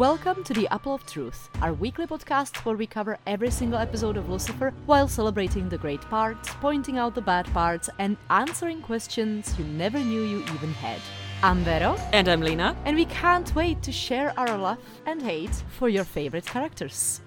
[0.00, 4.16] Welcome to the Apple of Truth, our weekly podcast where we cover every single episode
[4.16, 9.54] of Lucifer while celebrating the great parts, pointing out the bad parts, and answering questions
[9.58, 11.02] you never knew you even had.
[11.42, 12.74] I'm Vero, And I'm Lena.
[12.86, 17.20] and we can't wait to share our love and hate for your favorite characters.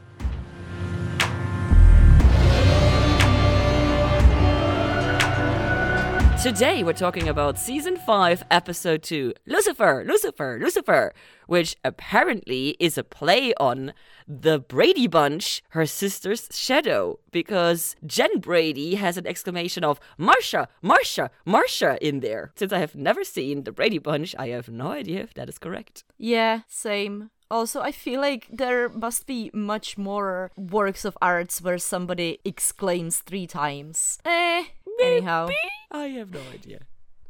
[6.44, 11.14] Today we're talking about season 5, episode 2 Lucifer, Lucifer, Lucifer,
[11.48, 13.94] which apparently is a play on
[14.28, 21.32] the Brady Bunch, her sister's shadow, because Jan Brady has an exclamation of Marcia, Marcia,
[21.46, 22.52] Marcia in there.
[22.58, 25.58] Since I have never seen the Brady Bunch, I have no idea if that is
[25.58, 26.04] correct.
[26.18, 27.30] Yeah, same.
[27.54, 33.20] Also, I feel like there must be much more works of arts where somebody exclaims
[33.20, 34.18] three times.
[34.26, 34.64] Eh,
[35.03, 35.49] anyhow.
[35.91, 36.79] I have no idea.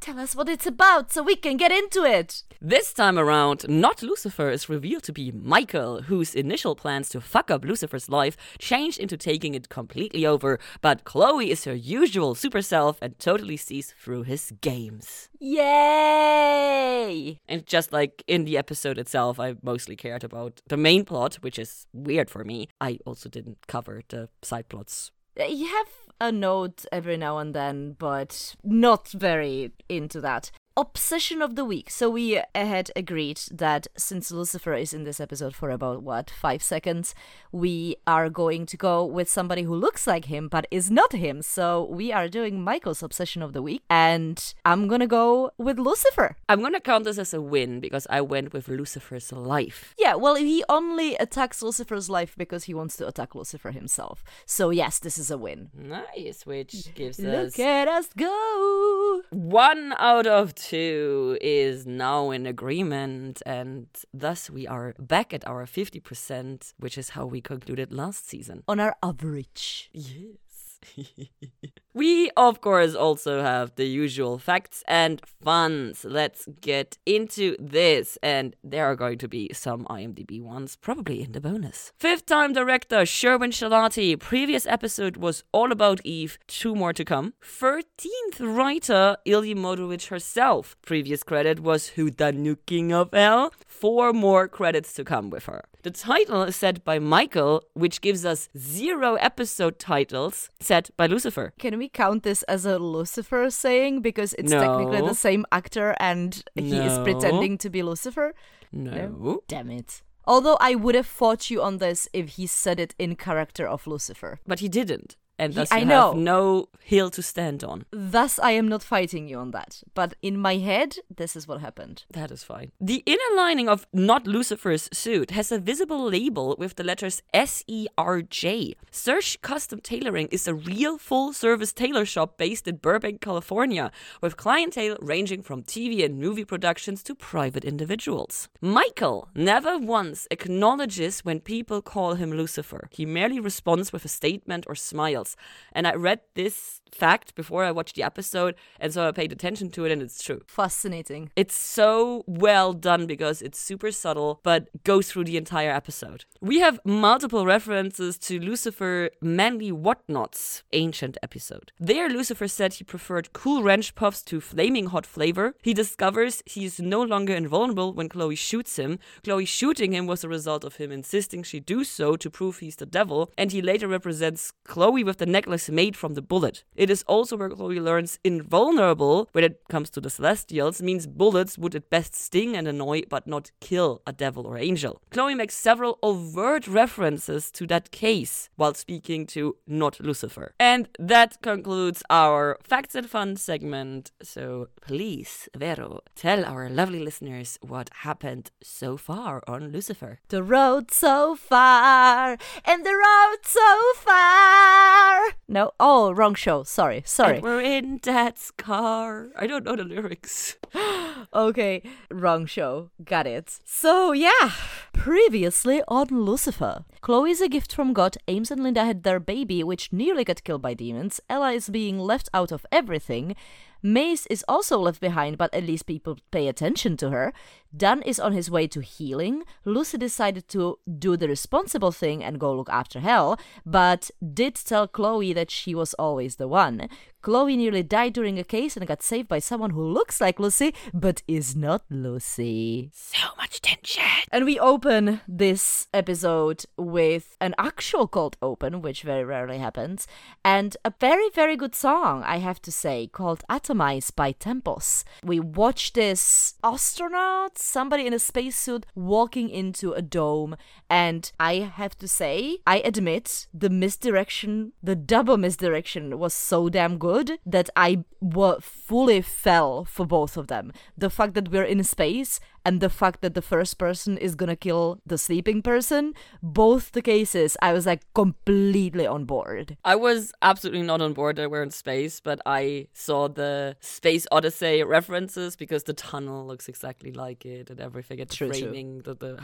[0.03, 2.43] Tell us what it's about so we can get into it.
[2.59, 7.49] This time around, not Lucifer is revealed to be Michael, whose initial plans to fuck
[7.49, 12.61] up Lucifer's life changed into taking it completely over, but Chloe is her usual super
[12.61, 15.29] self and totally sees through his games.
[15.39, 17.39] Yay!
[17.47, 21.57] And just like in the episode itself, I mostly cared about the main plot, which
[21.57, 22.67] is weird for me.
[22.81, 25.13] I also didn't cover the side plots.
[25.39, 25.87] Uh, you have
[26.21, 30.51] a note every now and then, but not very into that.
[30.75, 31.91] Obsession of the week.
[31.91, 36.63] So we had agreed that since Lucifer is in this episode for about what five
[36.63, 37.13] seconds,
[37.51, 41.43] we are going to go with somebody who looks like him but is not him.
[41.43, 46.37] So we are doing Michael's obsession of the week, and I'm gonna go with Lucifer.
[46.49, 49.93] I'm gonna count this as a win because I went with Lucifer's life.
[49.99, 54.23] Yeah, well, he only attacks Lucifer's life because he wants to attack Lucifer himself.
[54.47, 55.69] So yes, this is a win.
[55.77, 59.21] Nice, which gives us Look at us go!
[59.29, 65.65] One out of two is now in agreement, and thus we are back at our
[65.65, 68.63] 50%, which is how we concluded last season.
[68.67, 69.89] On our average.
[69.93, 70.52] Yes.
[71.93, 76.05] we, of course, also have the usual facts and funs.
[76.05, 81.31] Let's get into this, and there are going to be some IMDb ones, probably in
[81.31, 81.91] the bonus.
[81.97, 84.19] Fifth time director Sherwin Shilati.
[84.19, 87.33] Previous episode was all about Eve, two more to come.
[87.41, 90.75] 13th writer Ildy Modrovich herself.
[90.81, 93.53] Previous credit was Who the Nuking of Hell.
[93.65, 95.63] Four more credits to come with her.
[95.83, 101.51] The title is set by Michael, which gives us zero episode titles set by Lucifer.
[101.59, 106.41] Can we count this as a Lucifer saying because it's technically the same actor and
[106.55, 108.33] he is pretending to be Lucifer?
[108.71, 109.43] No.
[109.49, 110.03] Damn it.
[110.25, 113.85] Although I would have fought you on this if he said it in character of
[113.85, 114.39] Lucifer.
[114.47, 115.17] But he didn't.
[115.39, 116.09] And thus I you know.
[116.09, 117.85] have no hill to stand on.
[117.91, 119.83] Thus, I am not fighting you on that.
[119.93, 122.03] But in my head, this is what happened.
[122.11, 122.71] That is fine.
[122.79, 127.63] The inner lining of not Lucifer's suit has a visible label with the letters S
[127.67, 128.75] E R J.
[128.91, 133.91] Search Custom Tailoring is a real full service tailor shop based in Burbank, California,
[134.21, 138.49] with clientele ranging from TV and movie productions to private individuals.
[138.61, 142.87] Michael never once acknowledges when people call him Lucifer.
[142.91, 145.32] He merely responds with a statement or smiles.
[145.71, 149.69] And I read this fact before I watched the episode, and so I paid attention
[149.71, 150.41] to it, and it's true.
[150.47, 151.31] Fascinating.
[151.35, 156.25] It's so well done because it's super subtle, but goes through the entire episode.
[156.41, 161.71] We have multiple references to Lucifer Manly Whatnots ancient episode.
[161.79, 165.55] There, Lucifer said he preferred cool ranch puffs to flaming hot flavor.
[165.61, 168.99] He discovers he is no longer invulnerable when Chloe shoots him.
[169.23, 172.75] Chloe shooting him was a result of him insisting she do so to prove he's
[172.75, 176.63] the devil, and he later represents Chloe with the necklace made from the bullet.
[176.75, 181.57] It is also where Chloe learns invulnerable when it comes to the Celestials means bullets
[181.57, 185.01] would at best sting and annoy but not kill a devil or angel.
[185.11, 190.53] Chloe makes several overt references to that case while speaking to not Lucifer.
[190.59, 194.11] And that concludes our facts and fun segment.
[194.21, 200.19] So please, Vero, tell our lovely listeners what happened so far on Lucifer.
[200.29, 205.02] The road so far, and the road so far.
[205.47, 206.63] No, oh, wrong show.
[206.63, 207.35] Sorry, sorry.
[207.35, 209.27] And we're in Dad's car.
[209.37, 210.57] I don't know the lyrics.
[211.33, 212.89] Okay, wrong show.
[213.03, 213.59] Got it.
[213.65, 214.51] So, yeah.
[214.91, 216.85] Previously on Lucifer.
[217.01, 218.17] Chloe is a gift from God.
[218.27, 221.21] Ames and Linda had their baby, which nearly got killed by demons.
[221.29, 223.35] Ella is being left out of everything.
[223.83, 227.33] Maze is also left behind, but at least people pay attention to her.
[227.75, 229.43] Dan is on his way to healing.
[229.65, 234.87] Lucy decided to do the responsible thing and go look after Hell, but did tell
[234.87, 236.87] Chloe that she was always the one.
[237.23, 240.73] Chloe nearly died during a case and got saved by someone who looks like Lucy
[240.93, 242.91] but is not Lucy.
[242.93, 244.03] So much tension.
[244.29, 250.05] And we open this episode with an actual cold open, which very rarely happens,
[250.43, 253.43] and a very, very good song, I have to say, called
[253.73, 255.03] By Tempos.
[255.23, 260.55] We watch this astronaut, somebody in a spacesuit, walking into a dome,
[260.89, 266.97] and I have to say, I admit the misdirection, the double misdirection was so damn
[266.97, 270.71] good that I wa- fully fell for both of them.
[270.97, 274.55] The fact that we're in space and the fact that the first person is gonna
[274.55, 279.77] kill the sleeping person, both the cases, I was like completely on board.
[279.83, 284.25] I was absolutely not on board that we're in space, but I saw the Space
[284.31, 288.19] Odyssey references because the tunnel looks exactly like it and everything.
[288.19, 288.59] It's True, true.
[288.59, 289.39] framing the, the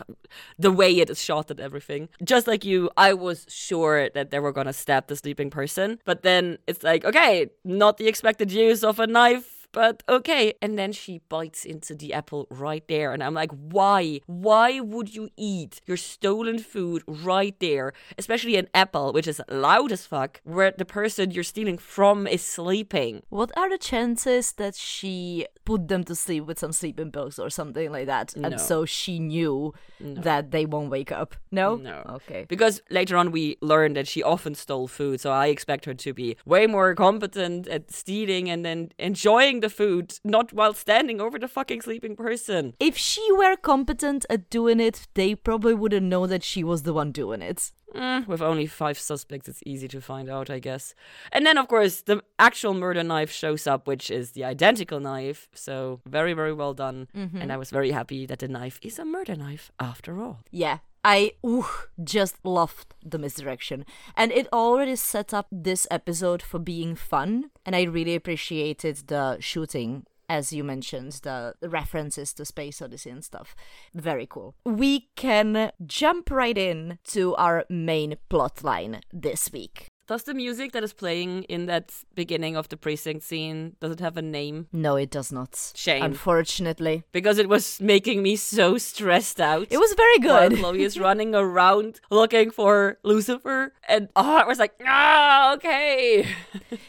[0.57, 2.10] the way it is shot and everything.
[2.24, 6.24] Just like you, I was sure that they were gonna stab the sleeping person, but
[6.24, 10.54] then it's like, okay, not the expected use of a knife but okay.
[10.62, 13.13] And then she bites into the apple right there.
[13.13, 14.21] And I'm like, why?
[14.25, 17.94] Why would you eat your stolen food right there?
[18.18, 22.44] Especially an apple, which is loud as fuck, where the person you're stealing from is
[22.44, 23.24] sleeping.
[23.30, 27.50] What are the chances that she put them to sleep with some sleeping pills or
[27.50, 28.36] something like that?
[28.36, 28.50] No.
[28.50, 31.36] And so she knew that they won't wake up?
[31.51, 31.75] No?
[31.75, 32.04] No.
[32.10, 32.45] Okay.
[32.48, 36.13] Because later on we learned that she often stole food, so I expect her to
[36.13, 41.40] be way more competent at stealing and then enjoying the food, not while standing over
[41.40, 42.74] the fucking sleeping person.
[42.80, 46.94] If she were competent at doing it, they probably wouldn't know that she was the
[46.94, 47.72] one doing it.
[47.96, 50.94] Eh, with only five suspects, it's easy to find out, I guess.
[51.32, 55.50] And then, of course, the actual murder knife shows up, which is the identical knife.
[55.56, 57.08] So, very, very well done.
[57.42, 60.40] And I was very happy that the knife is a murder knife after all.
[60.52, 60.80] Yeah.
[61.04, 61.66] I ooh,
[62.04, 63.86] just loved the misdirection.
[64.16, 67.51] And it already set up this episode for being fun.
[67.66, 73.24] And I really appreciated the shooting, as you mentioned, the references to Space Odyssey and
[73.24, 73.56] stuff.
[73.94, 74.56] Very cool.
[74.66, 79.88] We can jump right in to our main plot line this week.
[80.10, 84.00] Does the music that is playing in that beginning of the precinct scene, does it
[84.00, 84.66] have a name?
[84.74, 85.72] No, it does not.
[85.76, 86.02] Shame.
[86.02, 87.04] Unfortunately.
[87.12, 89.68] Because it was making me so stressed out.
[89.70, 90.58] It was very good.
[90.58, 96.28] Chloe is running around looking for Lucifer, and oh, I was like, ah, okay.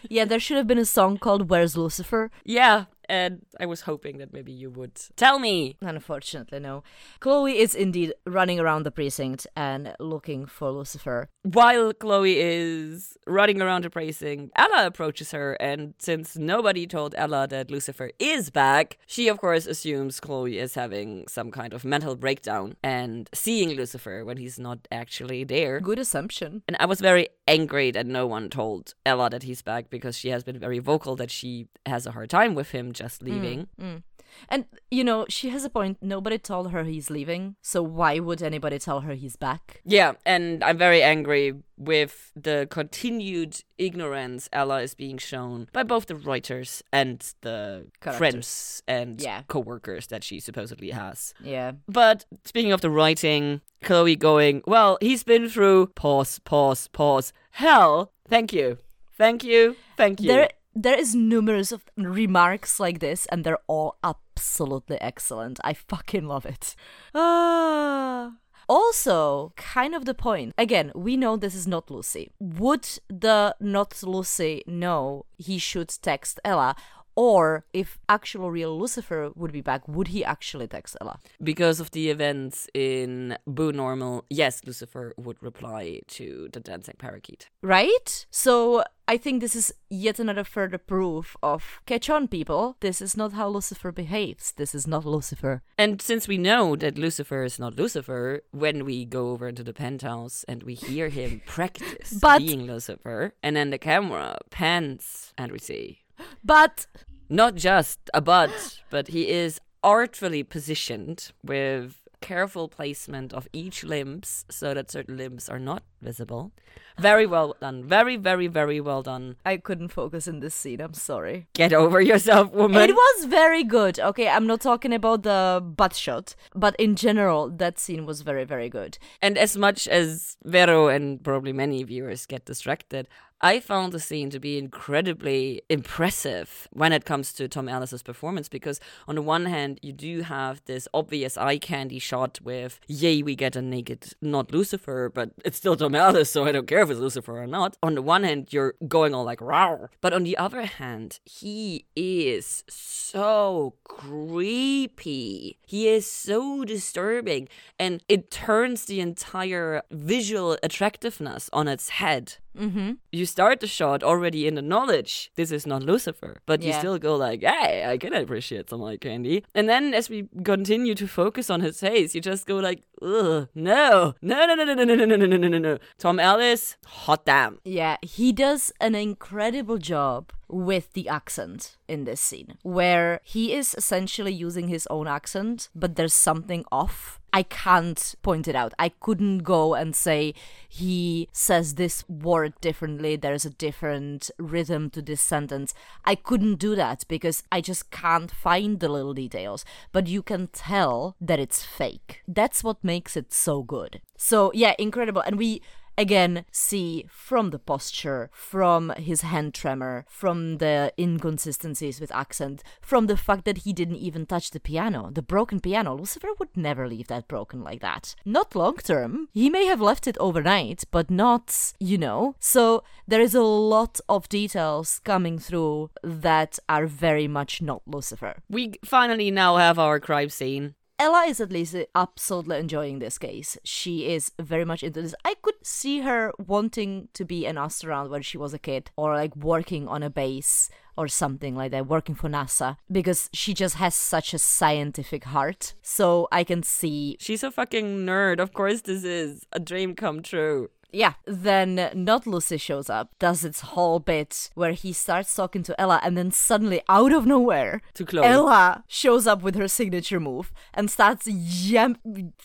[0.08, 2.30] yeah, there should have been a song called Where's Lucifer?
[2.46, 5.76] yeah, and I was hoping that maybe you would tell me.
[5.82, 6.84] Unfortunately, no.
[7.18, 11.28] Chloe is indeed running around the precinct and looking for Lucifer.
[11.42, 17.48] While Chloe is running around the precinct, Ella approaches her, and since nobody told Ella
[17.48, 22.14] that Lucifer is back, she of course assumes Chloe is having some kind of mental
[22.14, 25.80] breakdown and seeing Lucifer when he's not actually there.
[25.80, 26.62] Good assumption.
[26.68, 30.28] And I was very angry that no one told Ella that he's back because she
[30.28, 33.68] has been very vocal that she has a hard time with him just mm, leaving.
[33.80, 34.02] Mm.
[34.48, 35.98] And, you know, she has a point.
[36.00, 39.80] Nobody told her he's leaving, so why would anybody tell her he's back?
[39.84, 46.06] Yeah, and I'm very angry with the continued ignorance Ella is being shown by both
[46.06, 48.18] the writers and the Characters.
[48.18, 49.42] friends and Yeah.
[49.48, 50.94] co-workers that she supposedly mm.
[50.94, 51.34] has.
[51.42, 51.72] Yeah.
[51.88, 57.32] But speaking of the writing, Chloe going, well, he's been through pause, pause, pause.
[57.52, 58.78] Hell, thank you.
[59.18, 59.76] Thank you.
[59.96, 60.28] Thank you.
[60.28, 65.58] There there is numerous of remarks like this and they're all absolutely excellent.
[65.64, 66.74] I fucking love it.
[67.14, 68.32] Ah.
[68.68, 70.54] Also, kind of the point.
[70.56, 72.30] Again, we know this is not Lucy.
[72.38, 76.76] Would the not Lucy know he should text Ella?
[77.16, 81.18] Or if actual real Lucifer would be back, would he actually text Ella?
[81.42, 87.48] because of the events in Boo Normal, yes, Lucifer would reply to the dancing parakeet.
[87.62, 88.26] Right?
[88.30, 92.76] So I think this is yet another further proof of catch on, people.
[92.78, 94.52] This is not how Lucifer behaves.
[94.52, 95.62] This is not Lucifer.
[95.76, 99.72] And since we know that Lucifer is not Lucifer, when we go over into the
[99.72, 105.50] penthouse and we hear him practice But- being Lucifer, and then the camera pans and
[105.50, 106.02] we see
[106.44, 106.86] But
[107.28, 114.44] not just a but, but he is artfully positioned with careful placement of each limbs
[114.50, 116.52] so that certain limbs are not visible.
[116.98, 117.84] Very well done.
[117.84, 119.36] Very, very, very well done.
[119.44, 120.80] I couldn't focus in this scene.
[120.80, 121.46] I'm sorry.
[121.54, 122.90] Get over yourself, woman.
[122.90, 123.98] It was very good.
[123.98, 128.44] Okay, I'm not talking about the butt shot, but in general, that scene was very,
[128.44, 128.98] very good.
[129.22, 133.08] And as much as Vero and probably many viewers get distracted,
[133.42, 138.50] I found the scene to be incredibly impressive when it comes to Tom Ellis's performance
[138.50, 143.22] because on the one hand you do have this obvious eye candy shot with yay
[143.22, 146.82] we get a naked not Lucifer but it's still Tom Ellis so I don't care
[146.82, 147.78] if it's Lucifer or not.
[147.82, 151.86] On the one hand you're going all like wow but on the other hand he
[151.96, 155.58] is so creepy.
[155.66, 162.36] He is so disturbing and it turns the entire visual attractiveness on its head.
[162.58, 162.92] Mm-hmm.
[163.12, 166.98] You start the shot already in the knowledge this is not Lucifer, but you still
[166.98, 171.06] go like, "Hey, I can appreciate some eye candy." And then as we continue to
[171.06, 174.84] focus on his face, you just go like, "Ugh, no, no, no, no, no, no,
[174.84, 177.58] no, no, no, no, no, no, no." Tom Ellis, hot damn.
[177.64, 183.74] Yeah, he does an incredible job with the accent in this scene, where he is
[183.74, 187.19] essentially using his own accent, but there's something off.
[187.32, 188.74] I can't point it out.
[188.78, 190.34] I couldn't go and say
[190.68, 195.74] he says this word differently, there's a different rhythm to this sentence.
[196.04, 199.64] I couldn't do that because I just can't find the little details.
[199.92, 202.22] But you can tell that it's fake.
[202.26, 204.00] That's what makes it so good.
[204.16, 205.22] So, yeah, incredible.
[205.22, 205.62] And we
[205.96, 213.06] again see from the posture, from his hand tremor, from the inconsistencies with accent, from
[213.06, 215.94] the fact that he didn't even touch the piano, the broken piano.
[215.94, 218.14] Lucifer would never leave that broken like that.
[218.24, 219.28] Not long term.
[219.32, 222.34] He may have left it overnight, but not, you know.
[222.40, 228.36] So there is a lot of details coming through that are very much not Lucifer.
[228.48, 230.74] We finally now have our crime scene.
[231.00, 233.56] Ella is at least absolutely enjoying this case.
[233.64, 235.14] She is very much into this.
[235.24, 239.14] I could see her wanting to be an astronaut when she was a kid, or
[239.14, 243.76] like working on a base or something like that, working for NASA, because she just
[243.76, 245.72] has such a scientific heart.
[245.80, 248.38] So I can see She's a fucking nerd.
[248.38, 250.68] Of course, this is a dream come true.
[250.92, 255.80] Yeah, then Not Lucy shows up, does its whole bit where he starts talking to
[255.80, 258.26] Ella, and then suddenly, out of nowhere, To Chloe.
[258.26, 261.98] Ella shows up with her signature move and starts yam-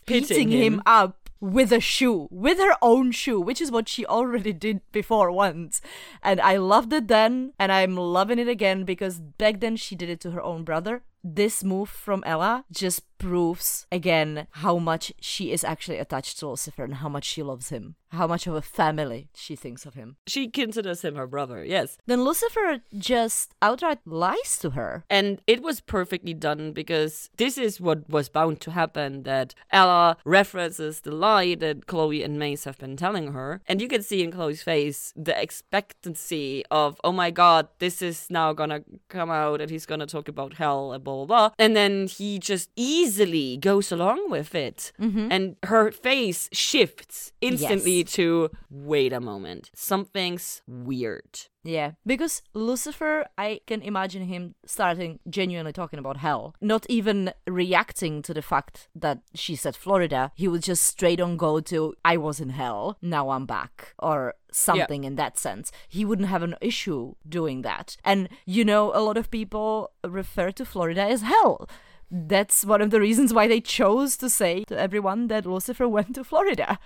[0.06, 0.76] beating him.
[0.76, 0.82] him.
[0.86, 5.32] up with a shoe, with her own shoe, which is what she already did before
[5.32, 5.82] once.
[6.24, 10.10] And I loved it then, and I'm loving it again because back then she did
[10.10, 11.04] it to her own brother.
[11.28, 16.84] This move from Ella just proves again how much she is actually attached to Lucifer
[16.84, 20.18] and how much she loves him, how much of a family she thinks of him.
[20.28, 21.98] She considers him her brother, yes.
[22.06, 25.06] Then Lucifer just outright lies to her.
[25.10, 30.18] And it was perfectly done because this is what was bound to happen that Ella
[30.26, 33.62] references the lie that Chloe and Maze have been telling her.
[33.66, 38.28] And you can see in Chloe's face the expectancy of, oh my god, this is
[38.30, 41.50] now gonna come out and he's gonna talk about hell and blah blah blah.
[41.58, 44.92] And then he just easily goes along with it.
[45.00, 45.28] Mm-hmm.
[45.32, 48.12] And her face shifts instantly Yes.
[48.14, 51.48] to, wait a moment, something's weird.
[51.66, 58.22] Yeah, because Lucifer, I can imagine him starting genuinely talking about hell, not even reacting
[58.22, 60.32] to the fact that she said Florida.
[60.36, 64.36] He would just straight on go to, I was in hell, now I'm back, or
[64.52, 65.72] something in that sense.
[65.90, 67.98] He wouldn't have an issue doing that.
[68.06, 71.68] And, you know, a lot of people refer to Florida as hell.
[72.12, 76.14] That's one of the reasons why they chose to say to everyone that Lucifer went
[76.14, 76.78] to Florida.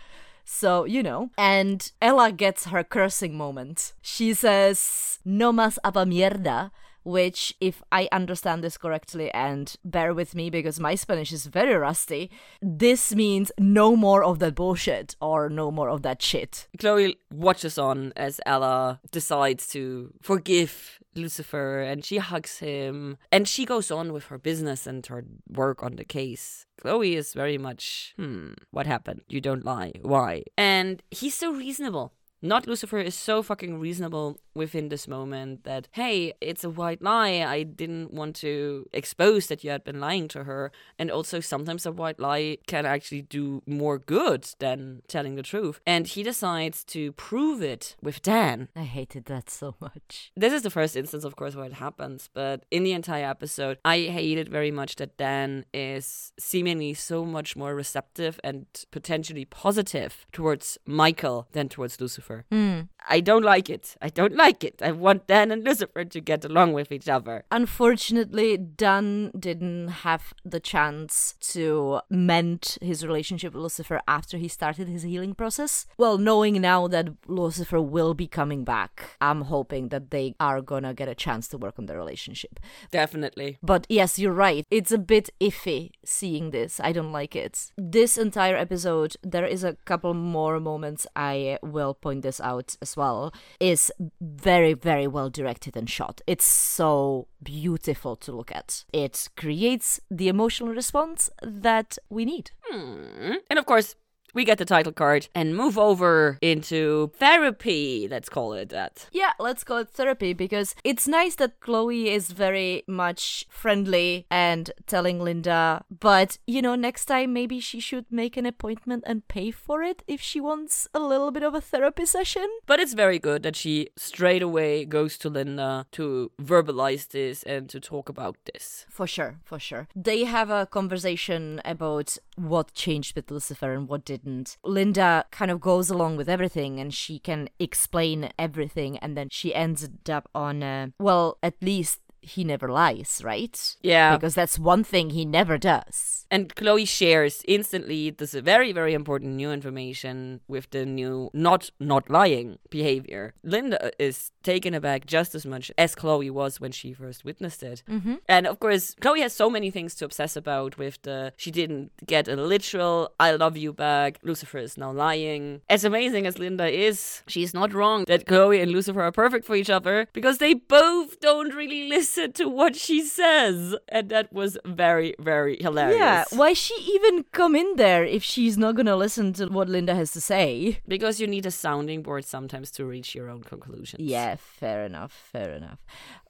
[0.51, 1.29] So, you know.
[1.38, 3.94] And Ella gets her cursing moment.
[4.01, 6.72] She says, No más apa mierda,
[7.09, 11.75] which, if I understand this correctly, and bear with me because my Spanish is very
[11.75, 12.29] rusty,
[12.61, 16.67] this means no more of that bullshit or no more of that shit.
[16.77, 23.65] Chloe watches on as Ella decides to forgive Lucifer and she hugs him and she
[23.65, 26.65] goes on with her business and her work on the case.
[26.79, 29.21] Chloe is very much, hmm, what happened?
[29.27, 29.93] You don't lie.
[30.01, 30.43] Why?
[30.57, 32.13] And he's so reasonable.
[32.41, 37.43] Not Lucifer is so fucking reasonable within this moment that, hey, it's a white lie.
[37.46, 40.72] I didn't want to expose that you had been lying to her.
[40.98, 45.81] And also, sometimes a white lie can actually do more good than telling the truth.
[45.86, 48.69] And he decides to prove it with Dan.
[48.75, 50.31] I hated that so much.
[50.36, 53.79] This is the first instance, of course, where it happens, but in the entire episode,
[53.84, 60.25] I hated very much that Dan is seemingly so much more receptive and potentially positive
[60.31, 62.28] towards Michael than towards Lucifer.
[62.51, 62.81] Hmm.
[63.07, 63.95] I don't like it.
[64.01, 64.81] I don't like it.
[64.81, 67.43] I want Dan and Lucifer to get along with each other.
[67.51, 74.88] Unfortunately, Dan didn't have the chance to mend his relationship with Lucifer after he started
[74.88, 75.88] his healing process.
[75.98, 80.93] Well, knowing now that Lucifer will be coming back, I'm hoping that they are gonna
[80.93, 82.59] get a chance to work on their relationship.
[82.91, 83.57] Definitely.
[83.63, 84.65] But yes, you're right.
[84.69, 86.79] It's a bit iffy seeing this.
[86.79, 87.71] I don't like it.
[87.77, 92.77] This entire episode, there is a couple more moments I will point point this out
[92.81, 96.21] as well, is very, very well directed and shot.
[96.27, 98.85] It's so beautiful to look at.
[98.93, 102.51] It creates the emotional response that we need.
[102.69, 103.38] Hmm.
[103.49, 103.95] And of course,
[104.33, 108.07] we get the title card and move over into therapy.
[108.09, 109.07] Let's call it that.
[109.12, 114.71] Yeah, let's call it therapy because it's nice that Chloe is very much friendly and
[114.88, 119.51] telling Linda, but you know, next time maybe she should make an appointment and pay
[119.51, 122.48] for it if she wants a little bit of a therapy session.
[122.65, 127.69] But it's very good that she straight away goes to Linda to verbalize this and
[127.69, 128.86] to talk about this.
[128.89, 129.88] For sure, for sure.
[129.95, 134.58] They have a conversation about what changed with Lucifer and what didn't.
[134.63, 139.53] Linda kind of goes along with everything and she can explain everything, and then she
[139.53, 143.75] ends up on, well, at least he never lies, right?
[143.81, 144.15] Yeah.
[144.15, 146.25] Because that's one thing he never does.
[146.31, 152.07] And Chloe shares instantly this very, very important new information with the new not not
[152.09, 153.33] lying behavior.
[153.43, 157.81] Linda is taken aback just as much as Chloe was when she first witnessed it.
[157.89, 158.15] Mm-hmm.
[158.27, 161.91] And of course, Chloe has so many things to obsess about with the she didn't
[162.05, 164.19] get a literal I love you back.
[164.21, 165.61] Lucifer is now lying.
[165.67, 169.55] As amazing as Linda is, she's not wrong that Chloe and Lucifer are perfect for
[169.55, 173.75] each other because they both don't really listen to what she says.
[173.89, 175.99] And that was very, very hilarious.
[175.99, 179.95] Yeah, why she even come in there if she's not gonna listen to what Linda
[179.95, 180.79] has to say?
[180.87, 184.01] Because you need a sounding board sometimes to reach your own conclusions.
[184.01, 185.79] Yeah, fair enough, fair enough.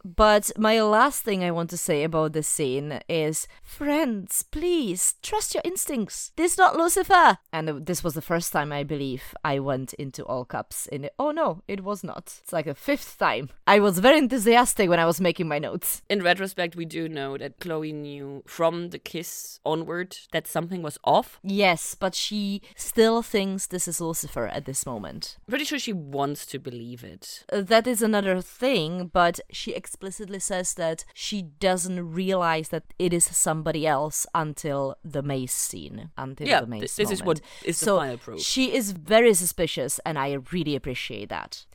[0.03, 5.53] But my last thing I want to say about this scene is friends, please trust
[5.53, 6.31] your instincts.
[6.35, 7.37] This is not Lucifer.
[7.51, 11.13] And this was the first time I believe I went into all caps in it.
[11.19, 12.39] Oh no, it was not.
[12.41, 13.49] It's like a fifth time.
[13.67, 16.01] I was very enthusiastic when I was making my notes.
[16.09, 20.97] In retrospect, we do know that Chloe knew from the kiss onward that something was
[21.03, 21.39] off.
[21.43, 25.37] Yes, but she still thinks this is Lucifer at this moment.
[25.47, 27.43] Pretty sure she wants to believe it.
[27.51, 33.11] Uh, that is another thing, but she explicitly says that she doesn't realize that it
[33.13, 36.11] is somebody else until the maze scene.
[36.17, 37.65] Until yeah, the maze th- this is what moment.
[37.65, 38.39] is the so final proof.
[38.41, 41.65] she is very suspicious, and I really appreciate that.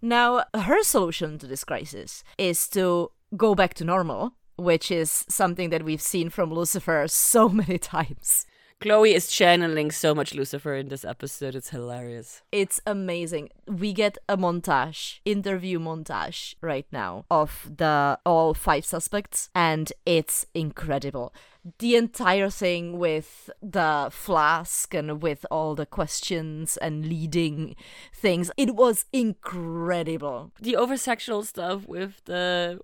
[0.00, 5.70] Now, her solution to this crisis is to go back to normal, which is something
[5.70, 8.46] that we've seen from Lucifer so many times.
[8.80, 11.54] Chloe is channeling so much Lucifer in this episode.
[11.54, 12.42] It's hilarious.
[12.52, 13.48] It's amazing.
[13.66, 20.46] We get a montage, interview montage right now of the all five suspects and it's
[20.54, 21.32] incredible.
[21.78, 27.74] The entire thing with the flask and with all the questions and leading
[28.12, 30.52] things, it was incredible.
[30.60, 32.80] The over sexual stuff with the.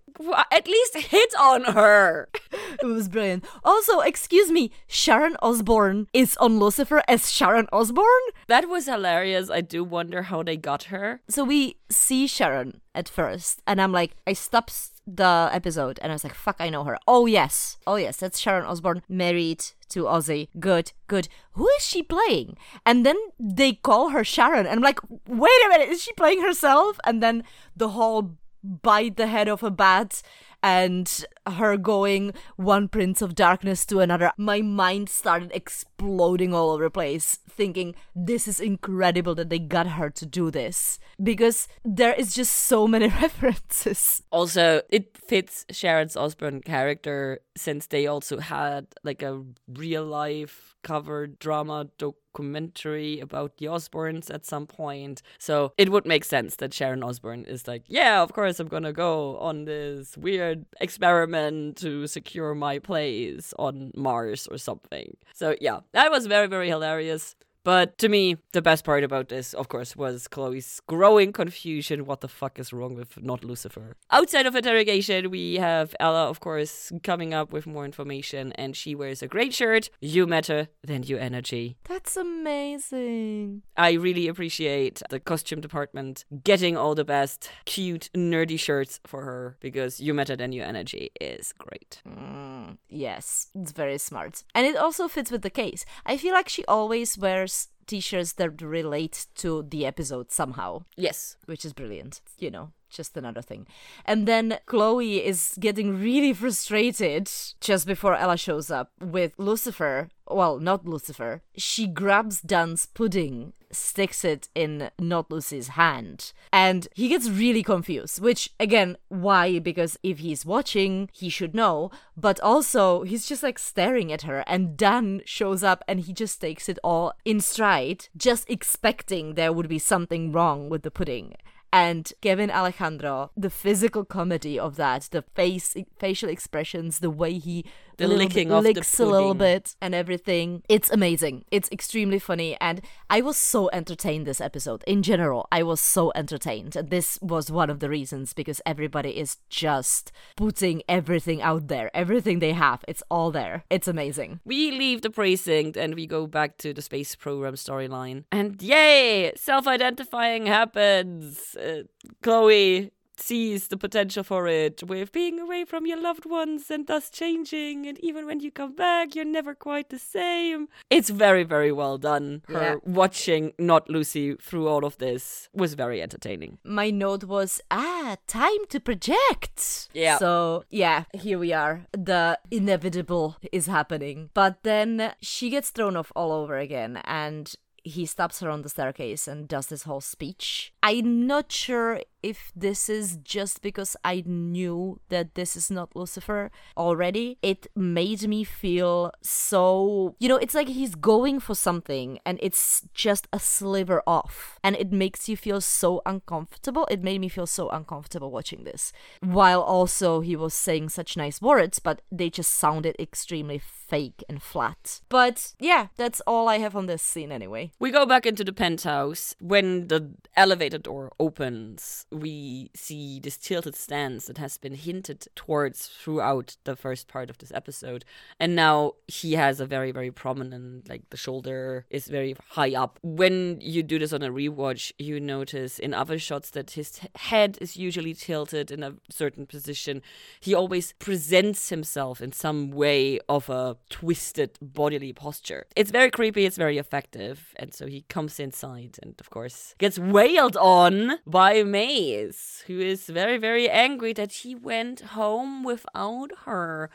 [0.50, 2.28] At least hit on her!
[2.82, 3.44] It was brilliant.
[3.64, 8.06] Also, excuse me, Sharon Osbourne is on Lucifer as Sharon Osbourne?
[8.46, 9.50] That was hilarious.
[9.50, 11.20] I do wonder how they got her.
[11.28, 16.14] So we see Sharon at first, and I'm like, I stopped the episode, and I
[16.14, 16.98] was like, fuck, I know her.
[17.06, 17.78] Oh, yes.
[17.86, 20.48] Oh, yes, that's Sharon Osbourne, married to Ozzy.
[20.58, 21.28] Good, good.
[21.52, 22.56] Who is she playing?
[22.84, 26.42] And then they call her Sharon, and I'm like, wait a minute, is she playing
[26.42, 26.98] herself?
[27.04, 27.44] And then
[27.76, 30.22] the whole bite the head of a bat
[30.62, 36.84] and her going one prince of darkness to another my mind started exploding all over
[36.84, 42.14] the place thinking this is incredible that they got her to do this because there
[42.14, 48.86] is just so many references Also, it fits Sharon's Osbourne character since they also had
[49.04, 55.20] like a real life cover drama documentary about the Osbournes at some point.
[55.38, 58.92] So it would make sense that Sharon Osbourne is like, yeah, of course I'm gonna
[58.92, 65.16] go on this weird experiment to secure my place on Mars or something.
[65.34, 67.34] So yeah, that was very, very hilarious.
[67.70, 72.04] But to me, the best part about this, of course, was Chloe's growing confusion.
[72.04, 73.96] What the fuck is wrong with not Lucifer?
[74.10, 78.96] Outside of interrogation, we have Ella, of course, coming up with more information, and she
[78.96, 79.88] wears a great shirt.
[80.00, 81.76] You matter, then you energy.
[81.84, 88.98] that's amazing I really appreciate the costume department getting all the best cute, nerdy shirts
[89.06, 92.02] for her because you matter, then you energy is great.
[92.04, 96.48] Mm, yes it's very smart and it also fits with the case i feel like
[96.48, 97.59] she always wears
[97.90, 101.36] t-shirts that relate to the episode somehow Yes.
[101.46, 103.66] which is brilliant you know just another thing.
[104.04, 110.08] And then Chloe is getting really frustrated just before Ella shows up with Lucifer.
[110.26, 111.42] Well, not Lucifer.
[111.56, 118.20] She grabs Dan's pudding, sticks it in Not Lucy's hand, and he gets really confused.
[118.20, 119.58] Which, again, why?
[119.58, 121.90] Because if he's watching, he should know.
[122.16, 126.40] But also, he's just like staring at her, and Dan shows up and he just
[126.40, 131.34] takes it all in stride, just expecting there would be something wrong with the pudding
[131.72, 137.64] and Kevin Alejandro, the physical comedy of that, the face facial expressions, the way he
[138.08, 139.38] The licking bit- of the licks a little pudding.
[139.38, 140.62] bit and everything.
[140.68, 141.44] It's amazing.
[141.50, 144.82] It's extremely funny and I was so entertained this episode.
[144.86, 146.76] In general, I was so entertained.
[146.76, 151.90] And this was one of the reasons because everybody is just putting everything out there.
[151.94, 153.64] Everything they have, it's all there.
[153.70, 154.40] It's amazing.
[154.44, 158.24] We leave the precinct and we go back to the space program storyline.
[158.32, 159.32] And yay!
[159.36, 161.56] Self identifying happens.
[161.56, 161.82] Uh,
[162.22, 167.10] Chloe sees the potential for it with being away from your loved ones and thus
[167.10, 167.86] changing.
[167.86, 170.68] And even when you come back, you're never quite the same.
[170.90, 172.42] It's very, very well done.
[172.48, 172.76] Her Yeah.
[172.84, 176.58] watching Not Lucy through all of this was very entertaining.
[176.64, 180.18] my note was ah time to project Yeah.
[180.18, 186.12] so yeah here we are the inevitable is happening but then she gets thrown off
[186.14, 190.72] all over again and he stops her on the staircase and does this whole speech
[190.82, 196.50] i'm not sure if this is just because i knew that this is not lucifer
[196.76, 202.38] already it made me feel so you know it's like he's going for something and
[202.42, 204.58] it's just a sliver off.
[204.62, 206.86] And it makes you feel so uncomfortable.
[206.90, 208.92] It made me feel so uncomfortable watching this.
[209.20, 214.42] While also he was saying such nice words but they just sounded extremely fake and
[214.42, 215.00] flat.
[215.08, 217.72] But yeah that's all i have on this scene anyway.
[217.78, 219.34] We go back into the penthouse.
[219.40, 225.86] When the elevator door opens, we see this tilted stance that has been hinted towards
[225.86, 228.04] throughout the first part of this episode.
[228.38, 232.98] And now he has a very, very prominent, like the shoulder is very high up.
[233.02, 237.58] When you do this on a rewatch, you notice in other shots that his head
[237.60, 240.02] is usually tilted in a certain position.
[240.40, 245.66] He always presents himself in some way of a twisted bodily posture.
[245.76, 247.54] It's very creepy, it's very effective.
[247.56, 251.62] And so he comes inside and, of course, gets wailed on by
[252.00, 256.90] Maze, who is very, very angry that he went home without her.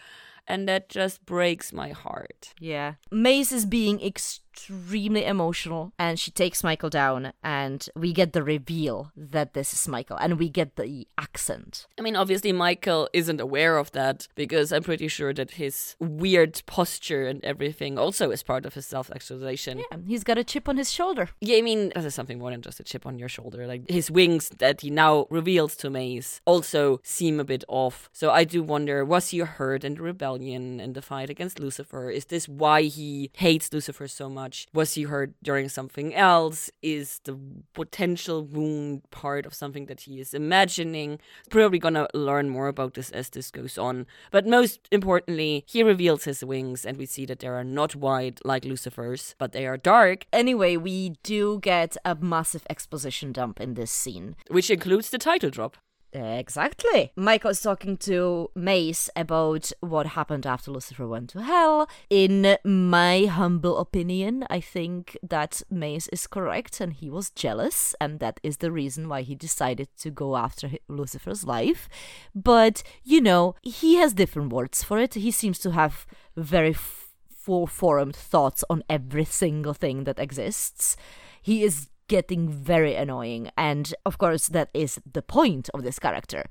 [0.48, 2.54] And that just breaks my heart.
[2.60, 2.96] Yeah.
[3.12, 9.12] Maze is being extremely emotional and she takes Michael down and we get the reveal
[9.16, 11.88] that this is Michael and we get the accent.
[11.98, 16.62] I mean, obviously, Michael isn't aware of that because I'm pretty sure that his weird
[16.66, 19.80] posture and everything also is part of his self actualization.
[19.80, 21.30] Yeah, he's got a chip on his shoulder.
[21.42, 23.68] Yeah, I mean, this is something more than just a chip on your shoulder.
[23.68, 28.10] Like his wings that he now reveals to Maze also seem a bit off.
[28.14, 32.10] So I do wonder was he hurt in the rebellion and the fight against Lucifer?
[32.10, 34.45] Is this why he hates Lucifer so much?
[34.74, 36.70] Was he hurt during something else?
[36.82, 37.38] Is the
[37.74, 41.20] potential wound part of something that he is imagining?
[41.50, 44.06] Probably gonna learn more about this as this goes on.
[44.32, 48.40] But most importantly, he reveals his wings and we see that they are not white
[48.46, 53.74] like Lucifer's, but they are dark Anyway, we do get a massive exposition dump in
[53.74, 54.36] this scene.
[54.50, 55.78] which includes the title drop.
[56.16, 57.12] Exactly.
[57.18, 61.90] Michael's talking to Maze about what happened after Lucifer went to hell.
[62.10, 68.20] In my humble opinion, I think that Maze is correct and he was jealous, and
[68.22, 71.90] that is the reason why he decided to go after Lucifer's life.
[72.34, 75.16] But, you know, he has different words for it.
[75.16, 76.06] He seems to have
[76.38, 80.96] very full formed thoughts on every single thing that exists.
[81.42, 86.46] He is getting very annoying, and of course, that is the point of this character.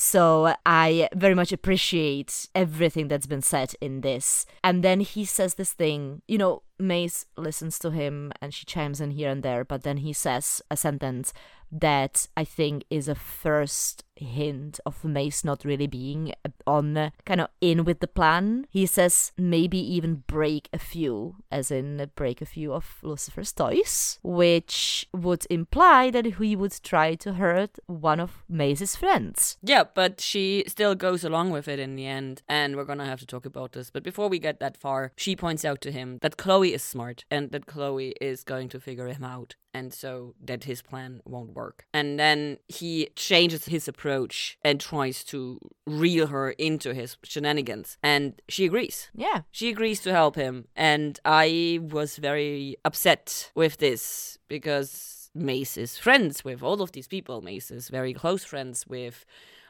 [0.00, 4.46] So I very much appreciate everything that's been said in this.
[4.62, 9.00] And then he says this thing, you know, Maze listens to him and she chimes
[9.00, 11.32] in here and there, but then he says a sentence
[11.72, 17.10] that I think is a first hint of Maze not really being uh, on uh,
[17.24, 18.66] kind of in with the plan.
[18.70, 24.18] He says maybe even break a few, as in break a few of Lucifer's toys,
[24.22, 29.58] which would imply that he would try to hurt one of Maze's friends.
[29.62, 33.20] Yeah, but she still goes along with it in the end, and we're gonna have
[33.20, 33.90] to talk about this.
[33.90, 37.24] But before we get that far, she points out to him that Chloe is smart
[37.30, 41.54] and that Chloe is going to figure him out, and so that his plan won't
[41.54, 41.86] work.
[41.92, 48.40] And then he changes his approach and tries to reel her into his shenanigans, and
[48.48, 49.10] she agrees.
[49.14, 49.42] Yeah.
[49.50, 55.98] She agrees to help him, and I was very upset with this because Maze is
[55.98, 57.42] friends with all of these people.
[57.42, 59.24] Maze is very close friends with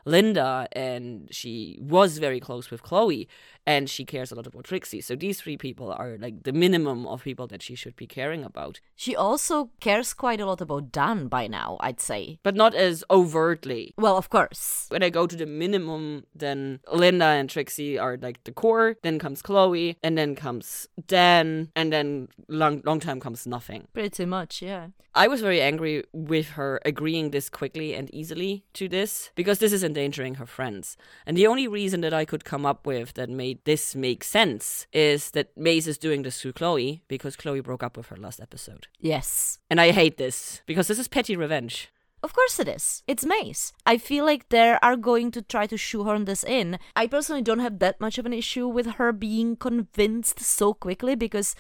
[0.05, 3.29] Linda, and she was very close with Chloe,
[3.69, 5.03] and she cares a lot about Trixie.
[5.03, 8.43] So these three people are like the minimum of people that she should be caring
[8.43, 8.81] about.
[8.97, 12.39] She also cares quite a lot about Dan by now, I'd say.
[12.43, 13.93] But not as overtly.
[13.99, 14.87] Well, of course.
[14.89, 19.19] When I go to the minimum, then Linda and Trixie are like the core, then
[19.19, 23.87] comes Chloe, and then comes Dan, and then long long time comes nothing.
[23.93, 24.89] Pretty much, yeah.
[25.19, 29.73] I was very angry with her agreeing this quickly and easily to this because this
[29.73, 30.97] is endangering her friends.
[31.27, 34.87] And the only reason that I could come up with that made this make sense
[34.92, 38.40] is that Maze is doing this to Chloe because Chloe broke up with her last
[38.40, 38.88] episode.
[38.99, 39.59] Yes.
[39.71, 41.90] And I hate this because this is petty revenge.
[42.23, 43.03] Of course it is.
[43.07, 43.73] It's Maze.
[43.87, 46.79] I feel like they are going to try to shoehorn this in.
[46.97, 51.14] I personally don't have that much of an issue with her being convinced so quickly
[51.14, 51.55] because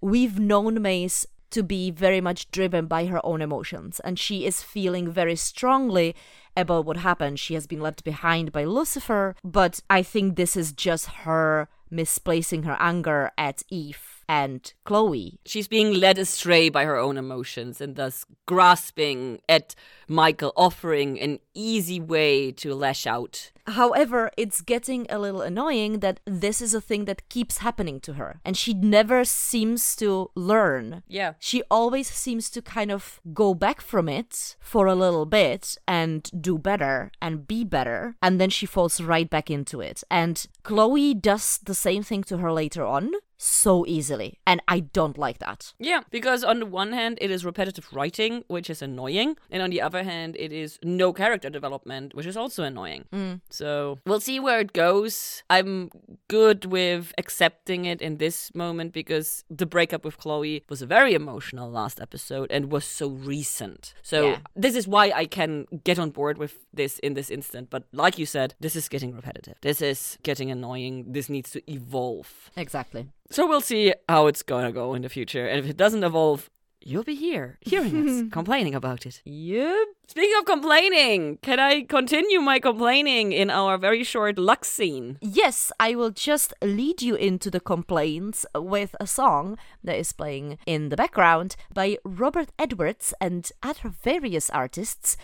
[0.00, 4.62] we've known Maze to be very much driven by her own emotions and she is
[4.62, 6.14] feeling very strongly
[6.56, 7.38] about what happened.
[7.38, 12.62] She has been left behind by Lucifer, but I think this is just her misplacing
[12.62, 15.40] her anger at Eve and Chloe.
[15.44, 19.74] She's being led astray by her own emotions and thus grasping at
[20.10, 23.52] Michael, offering an easy way to lash out.
[23.68, 28.14] However, it's getting a little annoying that this is a thing that keeps happening to
[28.14, 31.04] her, and she never seems to learn.
[31.06, 31.34] Yeah.
[31.38, 36.28] She always seems to kind of go back from it for a little bit and
[36.40, 40.02] do better and be better, and then she falls right back into it.
[40.10, 45.16] And Chloe does the same thing to her later on so easily, and I don't
[45.16, 45.72] like that.
[45.78, 49.70] Yeah, because on the one hand, it is repetitive writing, which is annoying, and on
[49.70, 53.04] the other hand, it is no character development, which is also annoying.
[53.12, 53.40] Mm.
[53.50, 55.42] So we'll see where it goes.
[55.50, 55.90] I'm
[56.28, 61.14] good with accepting it in this moment because the breakup with Chloe was a very
[61.14, 63.94] emotional last episode and was so recent.
[64.02, 64.38] So Yeah.
[64.56, 67.70] this is why I can get on board with this in this instant.
[67.70, 69.56] But like you said, this is getting repetitive.
[69.62, 71.12] This is getting annoying.
[71.12, 72.50] This needs to evolve.
[72.56, 73.06] Exactly.
[73.30, 75.46] So we'll see how it's gonna go in the future.
[75.46, 76.50] And if it doesn't evolve,
[76.82, 79.20] you'll be here hearing us complaining about it.
[79.24, 79.88] Yep.
[80.08, 85.18] Speaking of complaining, can I continue my complaining in our very short Lux scene?
[85.20, 90.58] Yes, I will just lead you into the complaints with a song that is playing
[90.66, 95.16] in the background by Robert Edwards and other various artists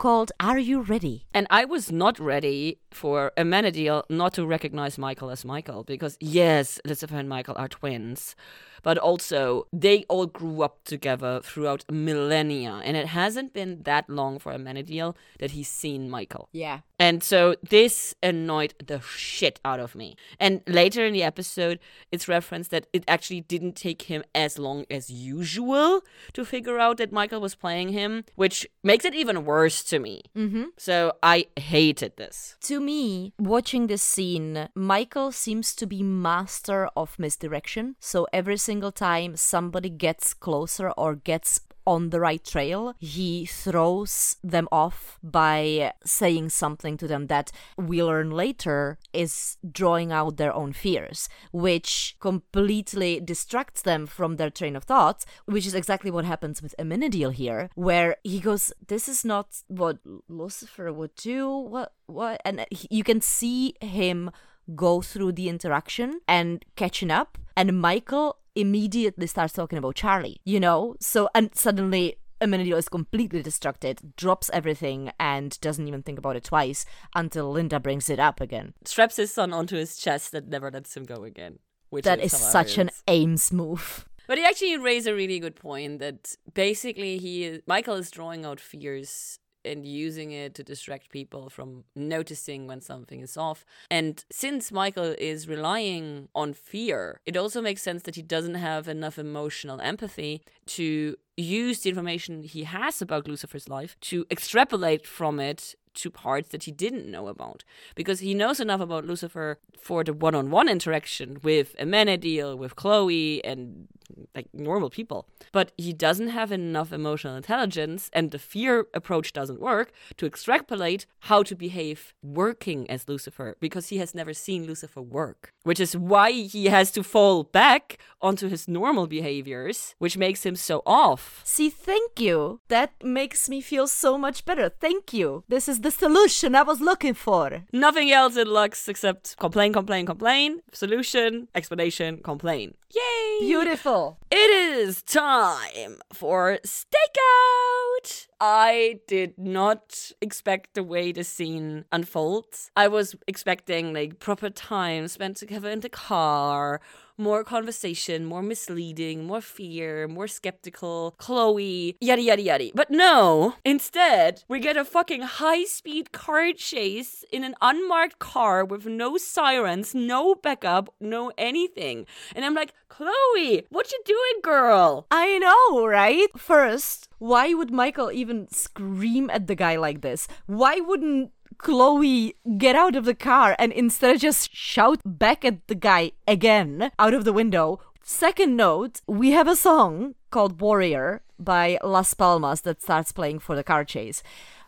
[0.00, 1.26] called Are You Ready?
[1.34, 6.80] And I was not ready for Amenadiel not to recognize Michael as Michael because, yes,
[6.86, 8.34] Lucifer and Michael are twins,
[8.82, 14.38] but also they all grew up together throughout millennia, and it hasn't been that long
[14.38, 16.48] for Amenadiel that he's seen Michael.
[16.52, 16.80] Yeah.
[16.98, 20.16] And so this annoyed the shit out of me.
[20.38, 21.78] And later in the episode,
[22.12, 26.02] it's referenced that it actually didn't take him as long as usual
[26.34, 30.24] to figure out that Michael was playing him, which makes it even worse to me.
[30.36, 30.64] Mm-hmm.
[30.76, 32.56] So I hated this.
[32.62, 37.96] To me, watching this scene, Michael seems to be master of misdirection.
[37.98, 41.50] So every single time somebody gets closer or gets
[41.86, 47.96] on the right trail, he throws them off by saying something to them that we
[48.10, 54.76] learn later is drawing out their own fears, which completely distracts them from their train
[54.76, 59.24] of thoughts, which is exactly what happens with Amenadiel here, where he goes, This is
[59.24, 61.48] not what Lucifer would do.
[61.74, 64.30] What what and you can see him
[64.76, 70.60] go through the interaction and catching up and Michael immediately starts talking about Charlie, you
[70.60, 70.96] know?
[71.00, 76.44] So and suddenly Amenadiel is completely distracted, drops everything and doesn't even think about it
[76.44, 78.74] twice until Linda brings it up again.
[78.84, 81.58] Straps his son onto his chest and never lets him go again.
[81.90, 82.90] Which That is such an.
[83.08, 84.06] Ames move.
[84.26, 88.60] But he actually raised a really good point that basically he Michael is drawing out
[88.60, 93.64] fears and using it to distract people from noticing when something is off.
[93.90, 98.88] And since Michael is relying on fear, it also makes sense that he doesn't have
[98.88, 105.40] enough emotional empathy to use the information he has about Lucifer's life to extrapolate from
[105.40, 110.04] it to parts that he didn't know about because he knows enough about Lucifer for
[110.04, 113.88] the one-on-one interaction with Amenadiel, with Chloe, and
[114.34, 115.26] like normal people.
[115.52, 121.06] But he doesn't have enough emotional intelligence, and the fear approach doesn't work to extrapolate
[121.20, 125.96] how to behave working as Lucifer because he has never seen Lucifer work, which is
[125.96, 131.40] why he has to fall back onto his normal behaviors, which makes him so off.
[131.44, 132.60] See, thank you.
[132.68, 134.68] That makes me feel so much better.
[134.68, 135.44] Thank you.
[135.48, 137.64] This is the solution I was looking for.
[137.72, 142.74] Nothing else in Lux except complain, complain, complain, solution, explanation, complain.
[142.94, 143.38] Yay!
[143.40, 144.18] Beautiful.
[144.30, 148.26] It is time for stakeout.
[148.40, 152.70] I did not expect the way the scene unfolds.
[152.76, 156.80] I was expecting like proper time spent together in the car,
[157.20, 162.70] more conversation, more misleading, more fear, more skeptical, Chloe, yada yada yada.
[162.74, 168.64] But no, instead, we get a fucking high speed car chase in an unmarked car
[168.64, 172.06] with no sirens, no backup, no anything.
[172.34, 175.06] And I'm like, Chloe, what you doing, girl?
[175.10, 176.28] I know, right?
[176.36, 180.26] First, why would Michael even scream at the guy like this?
[180.46, 185.74] Why wouldn't Chloe get out of the car and instead just shout back at the
[185.74, 187.80] guy again out of the window?
[188.02, 193.54] Second note, we have a song called Warrior by Las Palmas that starts playing for
[193.54, 194.22] the car chase.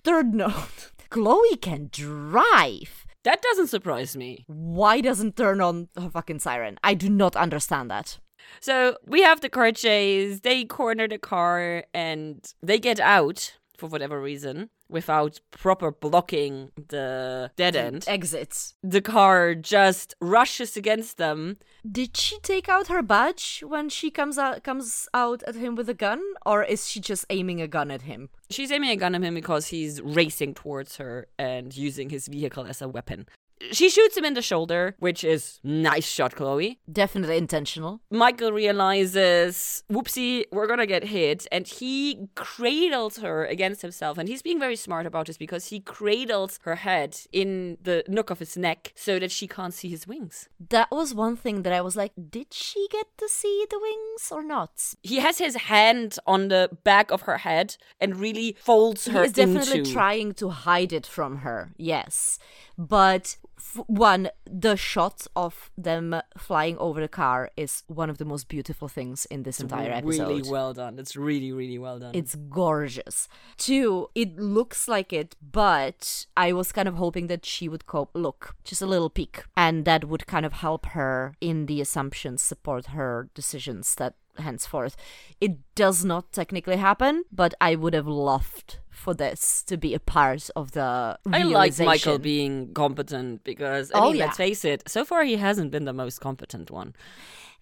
[0.05, 3.07] Third note, Chloe can drive.
[3.25, 4.45] That doesn't surprise me.
[4.47, 6.79] Why doesn't turn on her fucking siren?
[6.85, 8.19] I do not understand that.
[8.61, 13.89] So we have the car chase, they corner the car and they get out for
[13.89, 18.05] whatever reason without proper blocking the dead end.
[18.07, 18.75] Exits.
[18.83, 21.59] The car just rushes against them.
[21.91, 25.89] Did she take out her badge when she comes out comes out at him with
[25.89, 28.29] a gun, or is she just aiming a gun at him?
[28.51, 32.67] She's aiming a gun at him because he's racing towards her and using his vehicle
[32.67, 33.27] as a weapon.
[33.71, 36.81] She shoots him in the shoulder, which is nice shot, Chloe.
[36.91, 38.01] Definitely intentional.
[38.11, 44.19] Michael realizes, whoopsie, we're gonna get hit, and he cradles her against himself.
[44.19, 48.31] And he's being very smart about this because he cradles her head in the nook
[48.31, 50.49] of his neck so that she can't see his wings.
[50.71, 54.31] That was one thing that I was like, did she get to see the wings
[54.31, 54.95] or not?
[55.03, 59.27] He has his hand on the back of her head and really folds her He
[59.27, 59.93] is definitely into.
[59.93, 61.73] trying to hide it from her.
[61.77, 62.39] Yes,
[62.79, 68.25] but f- one, the shot of them flying over the car is one of the
[68.25, 70.29] most beautiful things in this entire episode.
[70.29, 70.99] Really well done.
[70.99, 72.15] It's really, really well done.
[72.15, 73.29] It's gorgeous.
[73.57, 78.11] Two, it looks like it, but I was kind of hoping that she would cope.
[78.15, 82.43] Look, just a little peek, and that would kind of help her in the assumptions,
[82.43, 84.97] support her decisions that henceforth.
[85.41, 89.99] It does not technically happen, but I would have loved for this to be a
[89.99, 94.27] part of the I like Michael being competent because, I Oh, mean, yeah.
[94.27, 96.95] let's face it, so far he hasn't been the most competent one.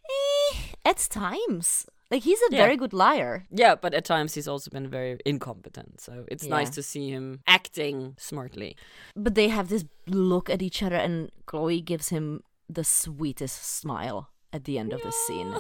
[0.05, 1.87] Eh, at times.
[2.11, 2.65] Like he's a Yeah.
[2.65, 3.47] very good liar.
[3.53, 6.01] Yeah, but at times he's also been very incompetent.
[6.01, 8.77] So it's nice to see him acting smartly.
[9.15, 14.31] But they have this look at each other and Chloe gives him the sweetest smile
[14.53, 15.55] at the end of the scene.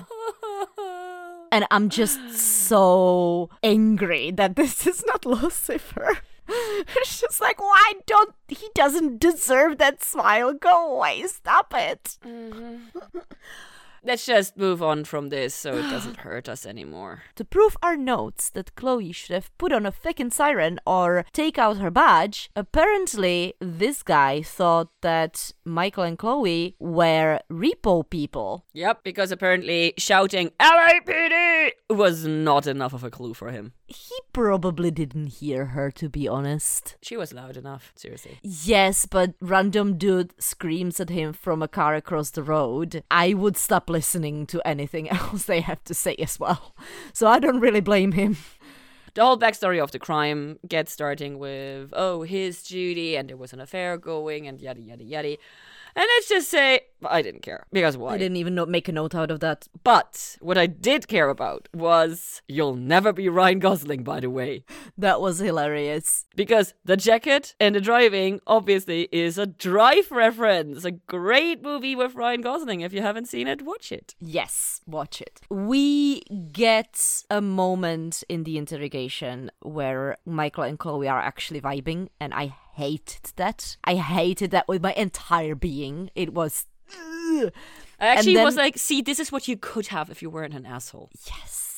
[1.52, 6.18] And I'm just so angry that this is not Lucifer.
[6.48, 10.52] It's just like, why don't he doesn't deserve that smile?
[10.52, 12.18] Go away, stop it.
[12.26, 13.18] Mm-hmm.
[14.02, 17.22] Let's just move on from this so it doesn't hurt us anymore.
[17.36, 21.58] To prove our notes that Chloe should have put on a fucking siren or take
[21.58, 28.64] out her badge, apparently this guy thought that Michael and Chloe were repo people.
[28.72, 33.74] Yep, because apparently shouting LAPD was not enough of a clue for him.
[33.92, 36.96] He probably didn't hear her, to be honest.
[37.02, 38.38] She was loud enough, seriously.
[38.40, 43.02] Yes, but random dude screams at him from a car across the road.
[43.10, 46.76] I would stop listening to anything else they have to say as well.
[47.12, 48.36] So I don't really blame him.
[49.14, 53.52] The whole backstory of the crime gets starting with, oh, his Judy, and there was
[53.52, 55.36] an affair going, and yada, yada, yada.
[55.96, 57.66] And let's just say, I didn't care.
[57.72, 58.14] Because why?
[58.14, 59.68] I didn't even know, make a note out of that.
[59.82, 64.64] But what I did care about was, you'll never be Ryan Gosling, by the way.
[64.98, 66.26] That was hilarious.
[66.36, 70.84] Because the jacket and the driving obviously is a drive reference.
[70.84, 72.80] A great movie with Ryan Gosling.
[72.82, 74.14] If you haven't seen it, watch it.
[74.20, 75.40] Yes, watch it.
[75.50, 76.20] We
[76.52, 82.54] get a moment in the interrogation where Michael and Chloe are actually vibing, and I
[82.74, 83.76] hated that.
[83.84, 86.10] I hated that with my entire being.
[86.14, 86.66] It was.
[86.92, 87.52] Ugh.
[88.00, 90.54] I actually then- was like, see, this is what you could have if you weren't
[90.54, 91.10] an asshole.
[91.26, 91.69] Yes.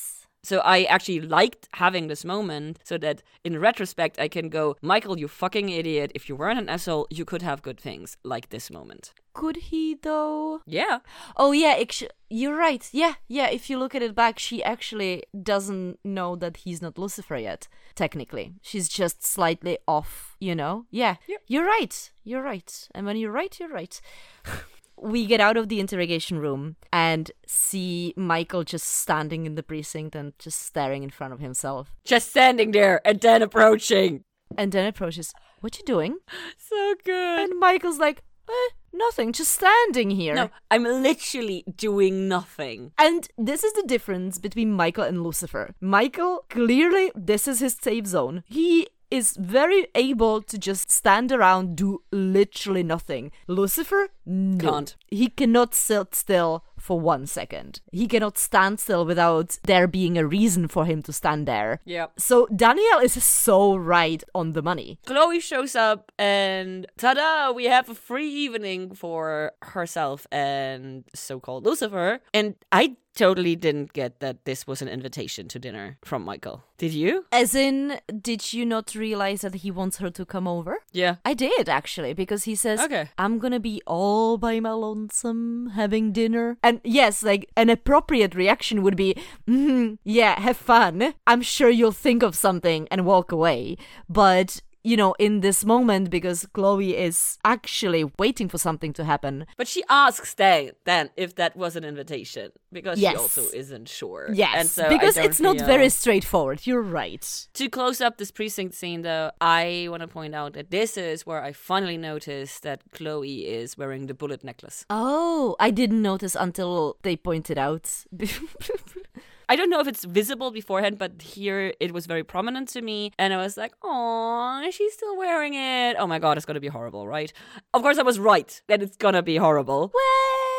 [0.43, 5.17] So I actually liked having this moment so that in retrospect I can go, Michael,
[5.17, 6.11] you fucking idiot.
[6.13, 9.13] If you weren't an asshole, you could have good things like this moment.
[9.33, 10.61] Could he though?
[10.65, 10.99] Yeah.
[11.37, 12.87] Oh yeah, actu- you're right.
[12.91, 13.49] Yeah, yeah.
[13.49, 17.67] If you look at it back, she actually doesn't know that he's not Lucifer yet.
[17.95, 20.35] Technically, she's just slightly off.
[20.39, 20.85] You know?
[20.91, 21.15] Yeah.
[21.27, 21.41] Yep.
[21.47, 22.11] You're right.
[22.25, 22.89] You're right.
[22.93, 23.99] And when you're right, you're right.
[25.03, 30.15] we get out of the interrogation room and see Michael just standing in the precinct
[30.15, 31.93] and just staring in front of himself.
[32.05, 34.23] Just standing there and then approaching.
[34.57, 36.17] And then approaches, "What you doing?"
[36.57, 37.39] So good.
[37.39, 40.35] And Michael's like, eh, Nothing, just standing here.
[40.35, 42.91] No, I'm literally doing nothing.
[42.99, 45.73] And this is the difference between Michael and Lucifer.
[45.81, 48.43] Michael, clearly, this is his safe zone.
[48.45, 53.31] He is very able to just stand around, do literally nothing.
[53.47, 54.57] Lucifer, no.
[54.57, 54.95] Can't.
[55.07, 57.79] He cannot sit still for one second.
[57.91, 61.79] He cannot stand still without there being a reason for him to stand there.
[61.85, 62.07] Yeah.
[62.17, 64.97] So Danielle is so right on the money.
[65.05, 72.19] Chloe shows up and ta-da, we have a free evening for herself and so-called Lucifer.
[72.33, 76.63] And I totally didn't get that this was an invitation to dinner from Michael.
[76.77, 77.25] Did you?
[77.31, 80.79] As in, did you not realize that he wants her to come over?
[80.91, 81.15] Yeah.
[81.23, 83.09] I did actually, because he says, Okay.
[83.17, 86.57] I'm gonna be all by my lonesome having dinner.
[86.63, 89.15] And yes, like an appropriate reaction would be,
[89.47, 91.13] "Mhm, yeah, have fun.
[91.27, 93.77] I'm sure you'll think of something and walk away.
[94.09, 99.45] But you know, in this moment, because Chloe is actually waiting for something to happen.
[99.57, 103.11] But she asks then, then if that was an invitation because Yes.
[103.13, 104.29] she also isn't sure.
[104.33, 106.65] Yes, and so because it's not feel- very straightforward.
[106.67, 107.47] You're right.
[107.53, 111.25] To close up this precinct scene, though, I want to point out that this is
[111.25, 114.85] where I finally noticed that Chloe is wearing the bullet necklace.
[114.89, 117.89] Oh, I didn't notice until they pointed out.
[119.49, 123.11] I don't know if it's visible beforehand, but here it was very prominent to me,
[123.17, 126.67] and I was like, "Oh, she's still wearing it." Oh my god, it's gonna be
[126.67, 127.31] horrible, right?
[127.73, 129.91] Of course, I was right that it's gonna be horrible.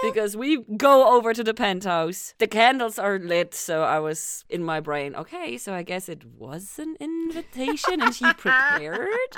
[0.02, 2.34] Because we go over to the penthouse.
[2.38, 6.24] The candles are lit, so I was in my brain, okay, so I guess it
[6.36, 9.32] was an invitation and she prepared.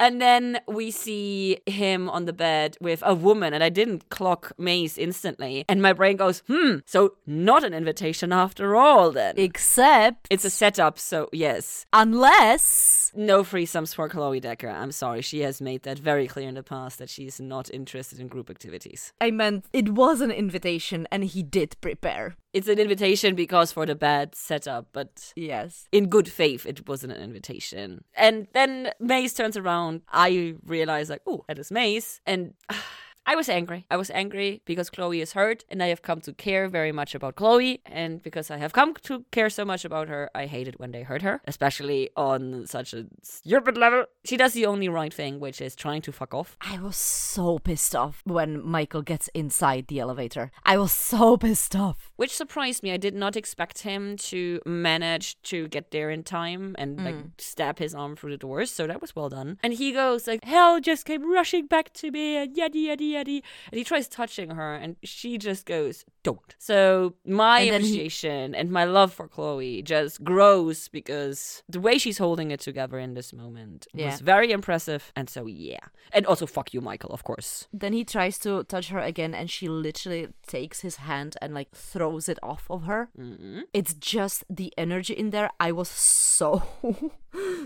[0.00, 4.52] And then we see him on the bed with a woman, and I didn't clock
[4.58, 5.64] Maze instantly.
[5.68, 9.34] And my brain goes, hmm, so not an invitation after all, then.
[9.36, 11.84] Except, it's a setup, so yes.
[11.92, 14.68] unless No threesomes for Chloe Decker.
[14.68, 15.20] I'm sorry.
[15.20, 18.28] She has made that very clear in the past that she is not interested in
[18.28, 19.12] group activities.
[19.20, 22.36] I meant it was an invitation and he did prepare.
[22.52, 25.86] It's an invitation because for the bad setup, but Yes.
[25.92, 28.04] in good faith, it wasn't an invitation.
[28.16, 30.02] And then Maze turns around.
[30.08, 32.20] I realize, like, oh, that is Maze.
[32.26, 32.84] And ah,
[33.30, 33.86] I was angry.
[33.88, 37.14] I was angry because Chloe is hurt, and I have come to care very much
[37.14, 37.80] about Chloe.
[37.86, 40.90] And because I have come to care so much about her, I hate it when
[40.90, 44.06] they hurt her, especially on such a stupid level.
[44.24, 46.56] She does the only right thing, which is trying to fuck off.
[46.60, 50.50] I was so pissed off when Michael gets inside the elevator.
[50.64, 52.10] I was so pissed off.
[52.16, 52.90] which surprised me.
[52.90, 57.30] I did not expect him to manage to get there in time and like mm.
[57.38, 58.72] stab his arm through the doors.
[58.72, 59.58] So that was well done.
[59.62, 63.42] And he goes like, "Hell just came rushing back to me," and yaddy yaddy yaddy.
[63.70, 67.86] And he tries touching her, and she just goes, "Don't." So my And then he-
[67.88, 72.98] appreciation and my love for Chloe just grows because the way she's holding it together
[72.98, 74.10] in this moment Yeah.
[74.10, 75.12] was very impressive.
[75.16, 75.80] And so yeah,
[76.12, 77.68] and also fuck you, Michael, of course.
[77.72, 81.70] Then he tries to touch her again and she literally takes his hand and like
[81.72, 83.08] throws it off of her.
[83.18, 83.60] Mm-hmm.
[83.72, 85.50] It's just the energy in there.
[85.60, 86.62] I was so,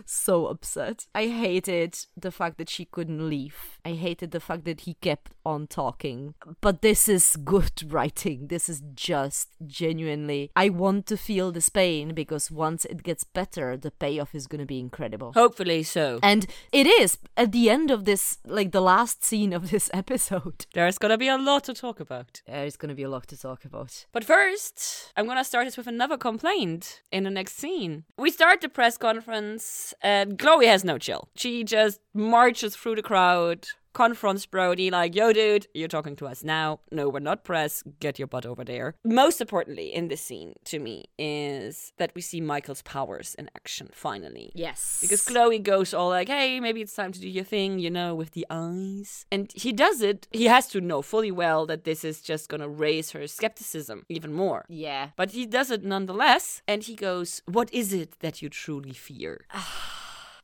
[0.06, 1.06] so upset.
[1.14, 3.73] I hated the fact that she couldn't leave.
[3.84, 6.34] I hated the fact that he kept on talking.
[6.60, 8.48] But this is good writing.
[8.48, 10.50] This is just genuinely.
[10.56, 14.60] I want to feel this pain because once it gets better, the payoff is going
[14.60, 15.32] to be incredible.
[15.34, 16.18] Hopefully so.
[16.22, 20.66] And it is at the end of this, like the last scene of this episode.
[20.72, 22.42] There's gonna be a lot to talk about.
[22.46, 24.06] There's going to be a lot to talk about.
[24.12, 28.04] But first, I'm gonna start us with another complaint in the next scene.
[28.16, 31.28] We start the press conference, and Chloe has no chill.
[31.36, 36.44] She just marches through the crowd, confronts Brody, like, yo, dude, you're talking to us
[36.44, 36.80] now.
[36.90, 37.82] No, we're not press.
[38.00, 38.96] Get your butt over there.
[39.04, 43.88] Most importantly, in this scene, to me, is that we see Michael's powers in action
[43.92, 44.50] finally.
[44.54, 44.98] Yes.
[45.00, 48.14] Because Chloe goes all like, hey, maybe it's time to do your thing, you know,
[48.14, 49.26] with the eyes.
[49.30, 50.26] And he does it.
[50.32, 54.32] He has to know fully well that this is just gonna raise her skepticism even
[54.32, 54.66] more.
[54.68, 55.10] Yeah.
[55.16, 56.62] But he does it nonetheless.
[56.66, 59.46] And he goes, What is it that you truly fear?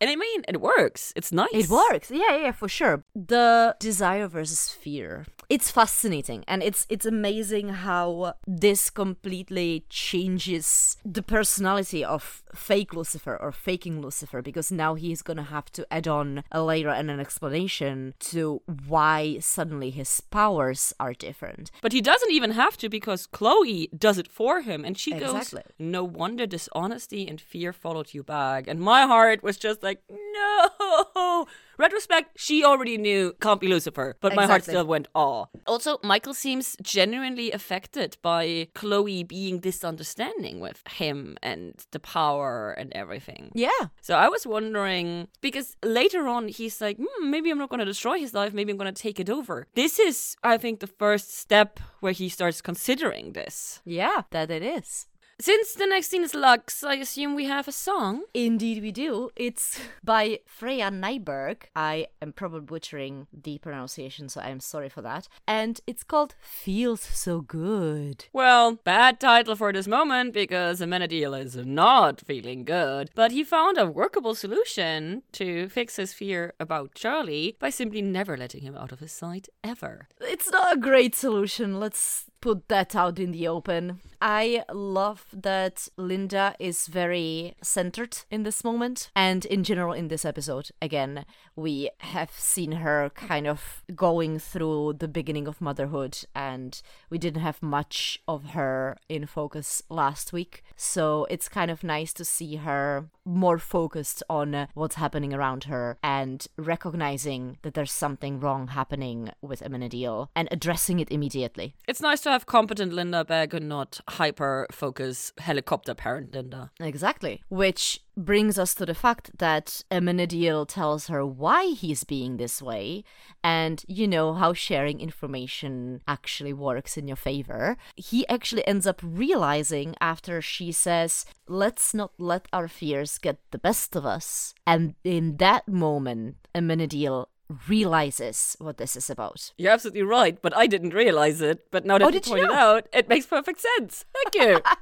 [0.01, 1.12] and I mean, it works.
[1.16, 1.48] It's nice.
[1.53, 2.11] It works.
[2.11, 3.05] Yeah, yeah, for sure.
[3.14, 5.26] The desire versus fear.
[5.48, 13.36] It's fascinating and it's it's amazing how this completely changes the personality of fake Lucifer
[13.36, 17.11] or faking Lucifer because now he's going to have to add on a layer and
[17.11, 21.72] an explanation to why suddenly his powers are different.
[21.82, 24.84] But he doesn't even have to because Chloe does it for him.
[24.84, 25.62] And she Exactly.
[25.62, 28.68] goes, No wonder dishonesty and fear followed you back.
[28.68, 31.47] And my heart was just like, like, no.
[31.78, 35.47] Retrospect, she already knew can't be Lucifer, but my heart still went aw.
[35.66, 42.72] Also, Michael seems genuinely affected by Chloe being this understanding with him and the power
[42.72, 43.51] and everything.
[43.55, 43.88] Yeah.
[44.03, 47.86] So I was wondering because later on he's like, hmm, maybe I'm not going to
[47.86, 48.53] destroy his life.
[48.53, 49.66] Maybe I'm going to take it over.
[49.74, 53.80] This is, I think, the first step where he starts considering this.
[53.86, 55.07] Yeah, that it is.
[55.41, 58.24] Since the next scene is Lux, I assume we have a song.
[58.34, 59.30] Indeed, we do.
[59.36, 61.62] It's by Freya Nyberg.
[61.74, 65.28] I am probably butchering the pronunciation, so I'm sorry for that.
[65.49, 68.26] And it's called Feels So Good.
[68.34, 73.09] Well, bad title for this moment because Amenadiel is not feeling good.
[73.14, 78.36] But he found a workable solution to fix his fear about Charlie by simply never
[78.36, 80.09] letting him out of his sight ever.
[80.20, 81.80] It's not a great solution.
[81.80, 84.01] Let's put that out in the open.
[84.22, 90.26] I love that Linda is very centered in this moment and in general in this
[90.26, 90.70] episode.
[90.82, 91.24] Again,
[91.57, 97.41] we have seen her kind of going through the beginning of motherhood and we didn't
[97.41, 100.62] have much of her in focus last week.
[100.76, 105.97] So it's kind of nice to see her more focused on what's happening around her
[106.03, 111.74] and recognizing that there's something wrong happening with Amenadiel and addressing it immediately.
[111.86, 116.70] It's nice to have competent Linda back and not hyper focus helicopter parent Linda.
[116.80, 117.42] Exactly.
[117.48, 123.04] Which brings us to the fact that Amenadiel tells her why he's being this way,
[123.42, 127.76] and you know how sharing information actually works in your favor.
[127.96, 133.58] He actually ends up realizing after she says, Let's not let our fears get the
[133.58, 134.54] best of us.
[134.66, 137.26] And in that moment, Amenadiel
[137.68, 139.53] realizes what this is about.
[139.59, 141.70] You're absolutely right, but I didn't realize it.
[141.70, 142.55] But now that Oh, you pointed know?
[142.55, 144.05] out, it makes perfect sense.
[144.14, 144.61] Thank you.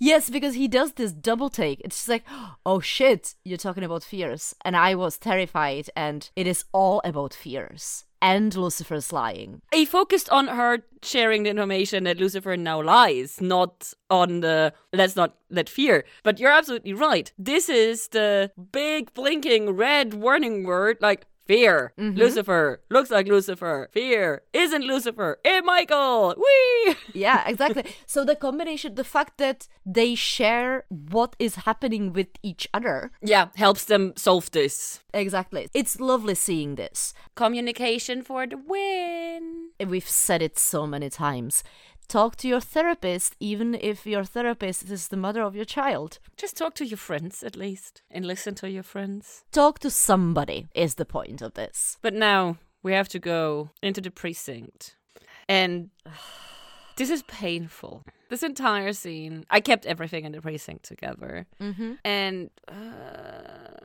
[0.00, 1.80] Yes, because he does this double take.
[1.84, 2.24] It's just like,
[2.66, 4.52] oh shit, you're talking about fears.
[4.64, 8.04] And I was terrified, and it is all about fears.
[8.20, 9.60] And Lucifer's lying.
[9.72, 15.14] he focused on her sharing the information that Lucifer now lies, not on the let's
[15.14, 16.04] not let fear.
[16.24, 17.30] But you're absolutely right.
[17.38, 21.92] This is the big blinking red warning word like fear.
[21.98, 22.18] Mm-hmm.
[22.18, 23.88] Lucifer looks like Lucifer.
[23.92, 25.38] Fear isn't Lucifer.
[25.44, 26.34] Hey Michael.
[26.44, 26.94] Wee.
[27.14, 27.84] Yeah, exactly.
[28.06, 33.48] so the combination, the fact that they share what is happening with each other, Yeah,
[33.54, 35.00] helps them solve this.
[35.14, 35.68] exactly.
[35.74, 37.12] It's lovely seeing this.
[37.34, 39.68] Communication for the win.
[39.92, 41.62] We've said it so many times.
[42.12, 46.18] Talk to your therapist, even if your therapist is the mother of your child.
[46.36, 49.44] Just talk to your friends at least and listen to your friends.
[49.50, 51.96] Talk to somebody, is the point of this.
[52.02, 54.94] But now we have to go into the precinct.
[55.48, 55.88] And
[56.96, 58.04] this is painful.
[58.28, 61.46] This entire scene, I kept everything in the precinct together.
[61.62, 61.92] Mm-hmm.
[62.04, 63.81] And uh,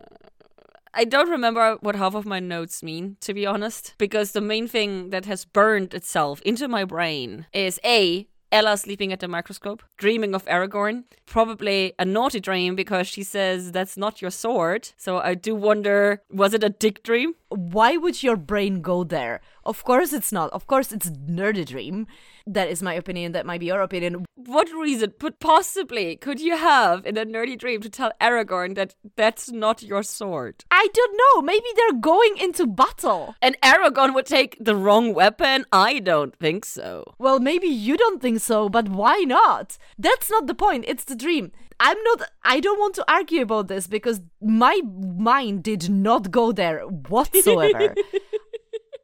[0.99, 4.67] I don't remember what half of my notes mean, to be honest, because the main
[4.67, 8.27] thing that has burned itself into my brain is A.
[8.51, 11.03] Ella sleeping at the microscope, dreaming of Aragorn.
[11.27, 14.89] Probably a naughty dream because she says that's not your sword.
[14.97, 17.35] So I do wonder was it a dick dream?
[17.49, 19.41] why would your brain go there?
[19.67, 20.49] Of course it's not.
[20.51, 22.07] Of course it's nerdy dream.
[22.47, 23.33] That is my opinion.
[23.33, 24.25] That might be your opinion.
[24.35, 28.95] What reason, but possibly, could you have in a nerdy dream to tell Aragorn that
[29.17, 30.63] that's not your sword?
[30.71, 31.41] I don't know.
[31.41, 33.35] Maybe they're going into battle.
[33.41, 35.65] And Aragorn would take the wrong weapon?
[35.73, 37.13] I don't think so.
[37.19, 39.77] Well, maybe you don't think so, but why not?
[39.99, 40.85] That's not the point.
[40.87, 41.51] It's the dream.
[41.79, 46.51] I'm not, I don't want to argue about this because my mind did not go
[46.51, 47.93] there whatsoever.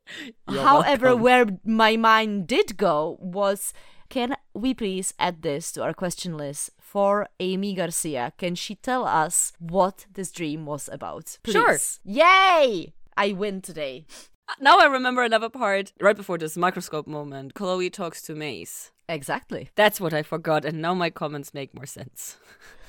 [0.47, 3.73] However, where my mind did go was
[4.09, 8.31] can we please add this to our question list for Aimee Garcia?
[8.37, 11.39] Can she tell us what this dream was about?
[11.43, 11.53] Please.
[11.53, 11.77] Sure.
[12.03, 12.93] Yay!
[13.17, 14.05] I win today.
[14.47, 17.55] Uh, now I remember another part right before this microscope moment.
[17.55, 18.91] Chloe talks to Maze.
[19.09, 19.69] Exactly.
[19.75, 22.37] That's what I forgot, and now my comments make more sense.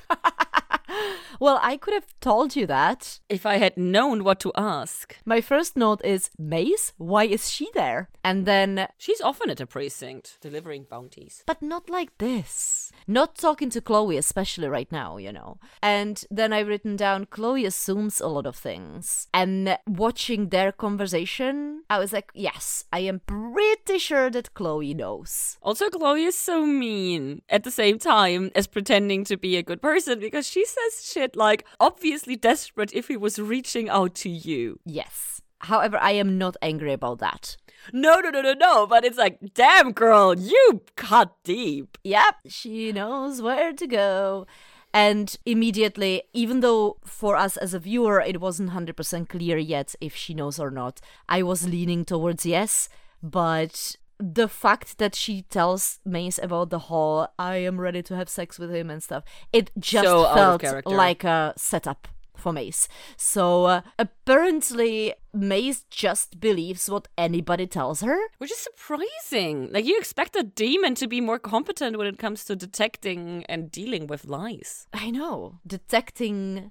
[1.41, 3.19] Well, I could have told you that.
[3.29, 5.17] If I had known what to ask.
[5.25, 8.09] My first note is Maze, why is she there?
[8.23, 11.43] And then, She's often at a precinct, delivering bounties.
[11.47, 12.91] but not like this.
[13.07, 15.59] Not talking to Chloe, especially right now, you know.
[15.83, 19.27] And then I've written down Chloe assumes a lot of things.
[19.35, 25.59] And watching their conversation, I was like, yes, I am pretty sure that Chloe knows.
[25.63, 29.83] Also, Chloe is so mean at the same time as pretending to be a good
[29.83, 34.81] person because she says shit like, obviously desperate if he was reaching out to you.
[34.85, 35.41] Yes.
[35.61, 37.57] However, I am not angry about that.
[37.93, 38.87] No, no, no, no, no.
[38.87, 41.99] But it's like, damn, girl, you cut deep.
[42.05, 44.47] Yep, she knows where to go.
[44.93, 50.15] And immediately, even though for us as a viewer it wasn't 100% clear yet if
[50.15, 52.89] she knows or not, I was leaning towards yes.
[53.21, 58.29] But the fact that she tells Maze about the whole I am ready to have
[58.29, 62.89] sex with him and stuff, it just So felt like a setup for Maze.
[63.17, 68.19] So uh, apparently, Maze just believes what anybody tells her.
[68.39, 69.73] Which is surprising.
[69.73, 73.71] Like, you expect a demon to be more competent when it comes to detecting and
[73.71, 74.87] dealing with lies.
[74.93, 76.71] I know detecting.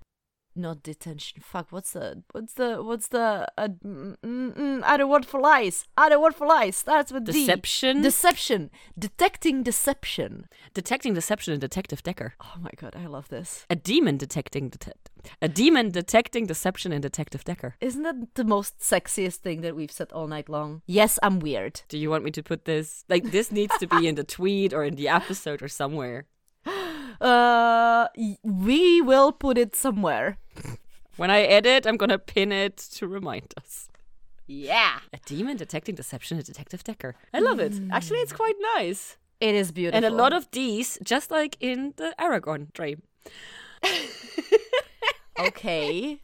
[0.56, 1.42] Not detention.
[1.42, 1.68] Fuck.
[1.72, 5.86] What's the what's the what's the uh, mm, mm, mm, other word for lies?
[5.98, 7.32] Other word for lies starts with D.
[7.32, 8.02] Deception?
[8.02, 8.70] Deception.
[8.98, 10.48] Detecting deception.
[10.74, 12.36] Detecting deception in Detective Decker.
[12.42, 13.66] Oh my god, I love this.
[13.70, 15.10] A demon detecting detect
[15.42, 17.76] a demon detecting deception in Detective Decker.
[17.80, 20.82] Isn't that the most sexiest thing that we've said all night long?
[20.86, 21.82] Yes, I'm weird.
[21.88, 24.74] Do you want me to put this like this needs to be in the tweet
[24.74, 26.26] or in the episode or somewhere?
[27.22, 28.08] Uh,
[28.44, 30.38] we will put it somewhere.
[31.18, 33.90] When I edit, I'm gonna pin it to remind us.
[34.48, 37.16] Yeah, A demon detecting deception in Detective Decker.
[37.34, 37.74] I love it.
[37.92, 39.16] Actually, it's quite nice.
[39.40, 39.96] it is beautiful.
[39.96, 43.04] And a lot of D's, just like in the Aragorn dream.
[45.40, 46.20] okay.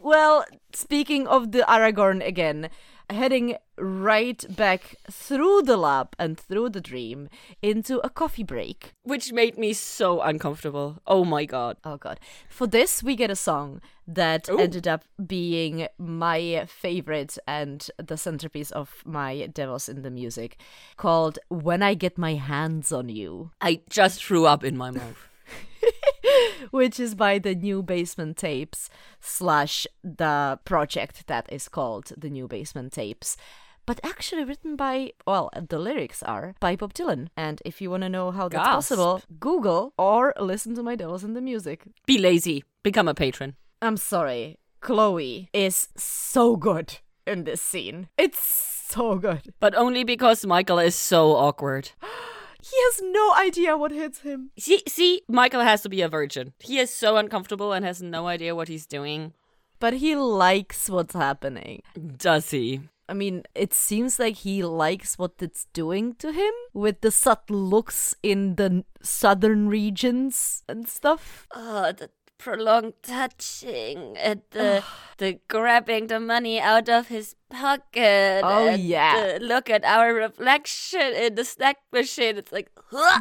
[0.00, 2.68] well, speaking of the Aragorn again,
[3.10, 7.28] heading right back through the lab and through the dream
[7.62, 8.92] into a coffee break.
[9.02, 10.98] Which made me so uncomfortable.
[11.06, 11.76] Oh my god.
[11.84, 12.20] Oh god.
[12.48, 14.58] For this we get a song that Ooh.
[14.58, 20.58] ended up being my favorite and the centerpiece of my Devils in the Music
[20.96, 25.29] called When I Get My Hands on You, I just threw up in my mouth.
[26.70, 32.48] which is by the New Basement Tapes slash the project that is called the New
[32.48, 33.36] Basement Tapes.
[33.86, 37.28] But actually written by, well, the lyrics are by Bob Dylan.
[37.36, 38.70] And if you want to know how that's Gasp.
[38.70, 41.84] possible, Google or listen to my Devils in the Music.
[42.06, 42.64] Be lazy.
[42.82, 43.56] Become a patron.
[43.82, 44.58] I'm sorry.
[44.80, 48.08] Chloe is so good in this scene.
[48.16, 49.52] It's so good.
[49.60, 51.90] But only because Michael is so awkward.
[52.62, 54.50] He has no idea what hits him.
[54.58, 56.52] See, see, Michael has to be a virgin.
[56.58, 59.32] He is so uncomfortable and has no idea what he's doing.
[59.78, 61.82] But he likes what's happening.
[62.16, 62.80] Does he?
[63.08, 67.58] I mean, it seems like he likes what it's doing to him with the subtle
[67.58, 71.48] looks in the southern regions and stuff.
[71.52, 74.82] Oh, the prolonged touching and the
[75.18, 78.40] the grabbing the money out of his pocket.
[78.44, 79.38] Oh, and uh, yeah.
[79.38, 82.38] the look at our reflection in the snack machine.
[82.38, 82.70] It's like,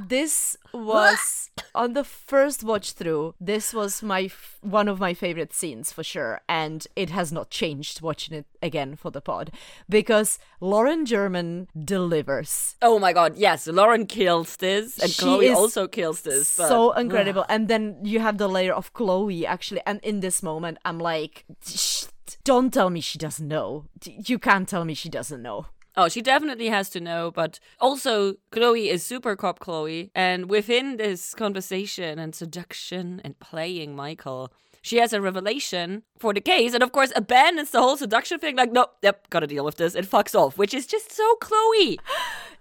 [0.08, 3.36] This was on the first watch through.
[3.40, 7.50] This was my f- one of my favorite scenes for sure, and it has not
[7.50, 9.52] changed watching it again for the pod
[9.88, 12.76] because Lauren German delivers.
[12.82, 16.58] oh my god, yes, Lauren kills this, and She Chloe also kills this.
[16.58, 20.44] But, so incredible, and then you have the layer of Chloe actually, and in this
[20.44, 21.46] moment, I'm like.
[22.30, 23.86] "Shh, Don't tell me she doesn't know.
[24.06, 25.68] You can't tell me she doesn't know.
[25.96, 30.98] Oh, she definitely has to know, but also Chloe is super cop Chloe, and within
[30.98, 36.84] this conversation and seduction and playing Michael, she has a revelation for the case, and
[36.84, 38.56] of course abandons the whole seduction thing.
[38.56, 39.96] Like, no, yep, gotta deal with this.
[39.96, 42.00] It fucks off, which is just so Chloe.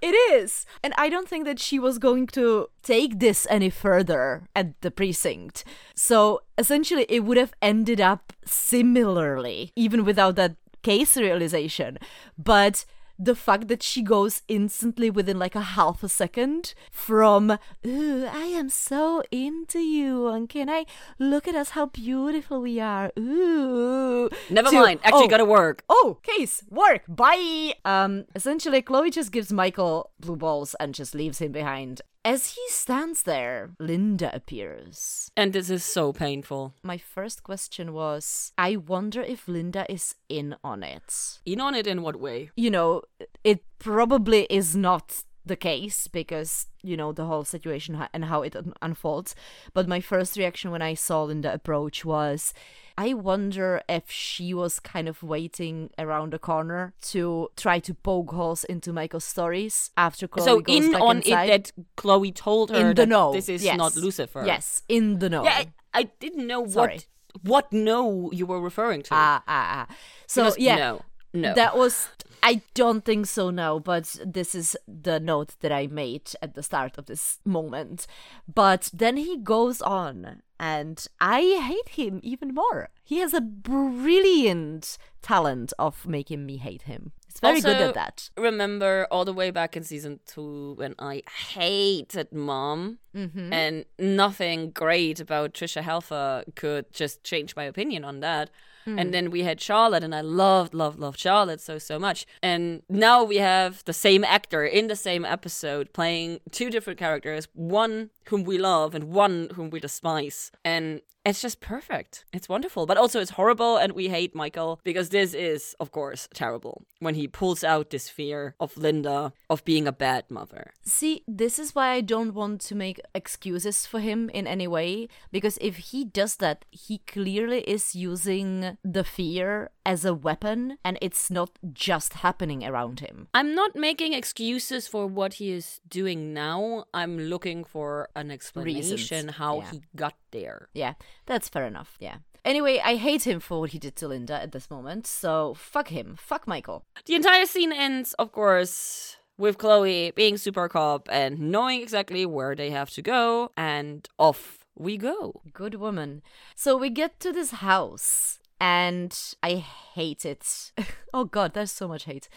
[0.01, 0.64] It is.
[0.85, 4.93] And I don't think that she was going to take this any further at the
[4.93, 5.64] precinct.
[5.97, 11.99] So essentially, it would have ended up similarly, even without that case realization.
[12.39, 12.85] But
[13.19, 18.45] the fact that she goes instantly within like a half a second from, Ooh, I
[18.45, 20.87] am so into you, and can I
[21.19, 23.11] look at us how beautiful we are?
[23.19, 24.31] Ooh.
[24.51, 25.83] Never to, mind, actually "Oh, gotta work.
[25.89, 27.75] oh, case, work, bye.
[27.85, 32.03] Um, essentially, Chloe just gives Michael blue balls and just leaves him behind.
[32.25, 35.31] As he stands there, Linda appears.
[35.37, 36.75] And this is so painful.
[36.83, 41.39] My first question was I wonder if Linda is in on it.
[41.47, 42.51] In on it in what way?
[42.57, 43.03] You know,
[43.45, 48.55] it probably is not the case because, you know, the whole situation and how it
[48.55, 49.35] un- unfolds.
[49.73, 52.53] But my first reaction when I saw Linda approach was
[52.99, 58.32] I wonder if she was kind of waiting around the corner to try to poke
[58.32, 61.49] holes into Michael's stories after Chloe so goes in back on inside.
[61.49, 63.32] it that Chloe told her in the that know.
[63.32, 63.78] this is yes.
[63.78, 64.42] not Lucifer.
[64.44, 65.44] Yes, in the know.
[65.44, 66.94] Yeah, I, I didn't know Sorry.
[66.94, 67.07] what
[67.42, 69.11] what no you were referring to.
[69.12, 69.94] Ah, ah, ah.
[70.26, 71.55] So Because yeah, no, no.
[71.55, 72.09] that was.
[72.43, 76.62] I don't think so now, but this is the note that I made at the
[76.62, 78.07] start of this moment.
[78.53, 82.91] But then he goes on, and I hate him even more.
[83.05, 87.12] He has a brilliant talent of making me hate him.
[87.28, 88.30] It's very good at that.
[88.36, 91.22] Remember all the way back in season two when I
[91.53, 93.53] hated mom Mm-hmm.
[93.53, 98.49] and nothing great about Tricia Helfer could just change my opinion on that.
[98.89, 98.99] Hmm.
[98.99, 102.26] And then we had Charlotte, and I loved, loved, loved Charlotte so, so much.
[102.43, 107.49] And now we have the same actor in the same episode playing two different characters
[107.53, 110.51] one whom we love and one whom we despise.
[110.64, 112.24] And it's just perfect.
[112.33, 112.87] It's wonderful.
[112.87, 117.14] But also, it's horrible, and we hate Michael because this is, of course, terrible when
[117.14, 120.72] he pulls out this fear of Linda of being a bad mother.
[120.83, 125.09] See, this is why I don't want to make excuses for him in any way.
[125.31, 130.99] Because if he does that, he clearly is using the fear as a weapon and
[131.01, 133.29] it's not just happening around him.
[133.33, 136.85] I'm not making excuses for what he is doing now.
[136.93, 139.71] I'm looking for an explanation how yeah.
[139.71, 140.69] he got there.
[140.75, 140.95] Yeah,
[141.27, 141.97] that's fair enough.
[142.01, 142.16] Yeah.
[142.45, 145.89] Anyway, I hate him for what he did to Linda at this moment, so fuck
[145.89, 146.16] him.
[146.19, 146.85] Fuck Michael.
[147.07, 152.55] The entire scene ends, of course, with Chloe being super cop and knowing exactly where
[152.55, 155.43] they have to go, and off we go.
[155.53, 156.23] Good woman.
[156.55, 159.57] So we get to this house, and I
[159.95, 160.73] hate it.
[161.14, 162.29] oh god, there's so much hate.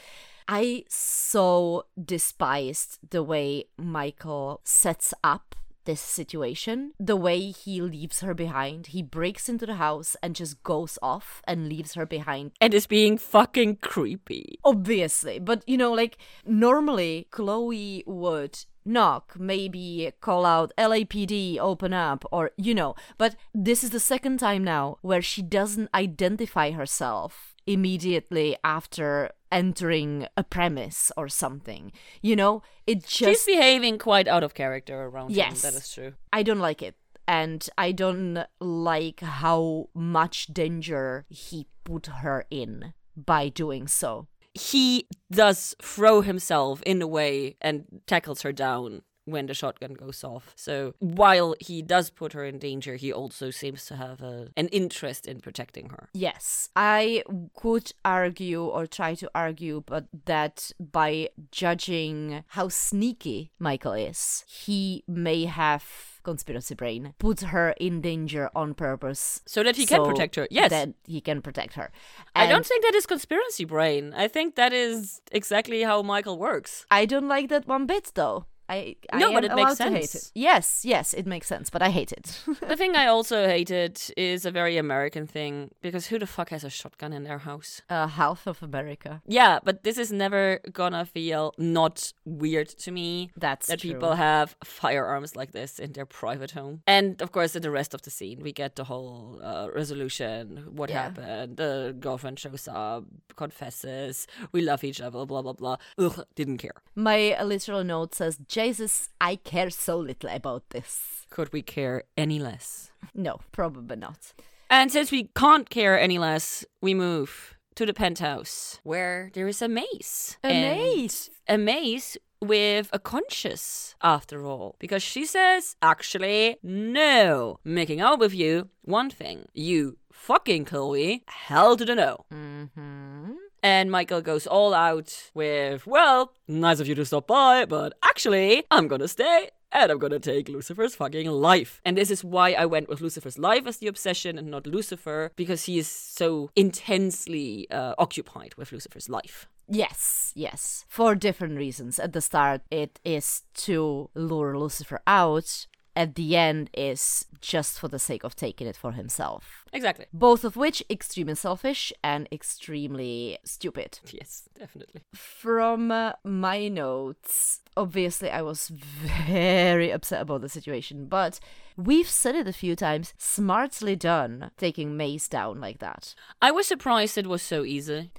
[0.47, 5.55] I so despised the way Michael sets up
[5.85, 8.87] this situation, the way he leaves her behind.
[8.87, 12.87] He breaks into the house and just goes off and leaves her behind And is
[12.87, 14.59] being fucking creepy.
[14.63, 22.25] obviously but you know like normally chloe would knock maybe call out lapd open up
[22.31, 27.55] or you know but this is the second time now where she doesn't identify herself
[27.67, 31.91] immediately after entering a premise or something
[32.21, 33.11] you know it just.
[33.13, 35.63] She's behaving quite out of character around Yes.
[35.63, 36.13] him, that is true.
[36.33, 36.95] i don't like it
[37.27, 45.07] and i don't like how much danger he put her in by doing so He
[45.31, 50.53] does throw himself in a way and tackles her down when the shotgun goes off.
[50.55, 54.67] So while he does put her in danger, he also seems to have a, an
[54.69, 56.09] interest in protecting her.
[56.13, 57.23] Yes, I
[57.55, 65.03] could argue or try to argue, but that by judging how sneaky Michael is, he
[65.07, 65.83] may have
[66.23, 70.47] conspiracy brain put her in danger on purpose So that he can protect her.
[70.51, 70.69] Yes.
[70.69, 71.91] that he can protect her
[72.35, 74.13] I don't think that is conspiracy brain.
[74.15, 76.85] I think that is exactly how Michael works.
[76.91, 78.45] I don't like that one bit though
[78.75, 80.25] I, I No, but it makes allowed to hate sense.
[80.27, 80.31] it.
[80.49, 82.25] Yes, yes, it makes sense, but I hate it.
[82.71, 86.63] the thing I also hated is a very American thing because who the fuck has
[86.63, 87.81] a shotgun in their house?
[87.89, 89.11] uh, half of America.
[89.39, 90.43] Yeah, but this is never
[90.79, 93.29] gonna feel not weird to me.
[93.45, 93.91] That's that true.
[93.93, 96.81] people have firearms like this in their private home.
[96.87, 100.67] And of course, in the rest of the scene, we get the whole uh, resolution
[100.79, 101.03] what Yeah.
[101.03, 101.57] happened.
[101.57, 103.03] The girlfriend shows up,
[103.35, 105.77] confesses, we love each other, blah, blah, blah.
[105.97, 106.77] Ugh, didn't care.
[106.95, 111.25] My literal note says, Jesus, I care so little about this.
[111.31, 112.91] Could we care any less?
[113.15, 114.33] No, probably not.
[114.69, 119.63] And since we can't care any less, we move to the penthouse where there is
[119.63, 120.37] a maze.
[120.43, 121.31] A maze?
[121.47, 124.75] A maze with a conscious, after all.
[124.77, 127.57] Because she says, actually, no.
[127.63, 129.47] Making out with you, one thing.
[129.55, 132.25] You fucking Chloe, hell to the no.
[132.31, 133.31] Mm-hmm.
[133.63, 138.63] And Michael goes all out with, well, nice of you to stop by, but actually,
[138.71, 141.79] I'm gonna stay and I'm gonna take Lucifer's fucking life.
[141.85, 145.31] And this is why I went with Lucifer's life as the obsession and not Lucifer,
[145.35, 149.47] because he is so intensely uh, occupied with Lucifer's life.
[149.67, 150.85] Yes, yes.
[150.89, 151.97] For different reasons.
[151.97, 155.67] At the start, it is to lure Lucifer out.
[155.95, 159.65] At the end, is just for the sake of taking it for himself.
[159.73, 160.05] Exactly.
[160.13, 163.99] Both of which extremely selfish and extremely stupid.
[164.11, 165.01] Yes, definitely.
[165.13, 171.39] From uh, my notes, obviously, I was very upset about the situation, but
[171.75, 176.15] we've said it a few times smartly done taking Maze down like that.
[176.41, 178.11] I was surprised it was so easy.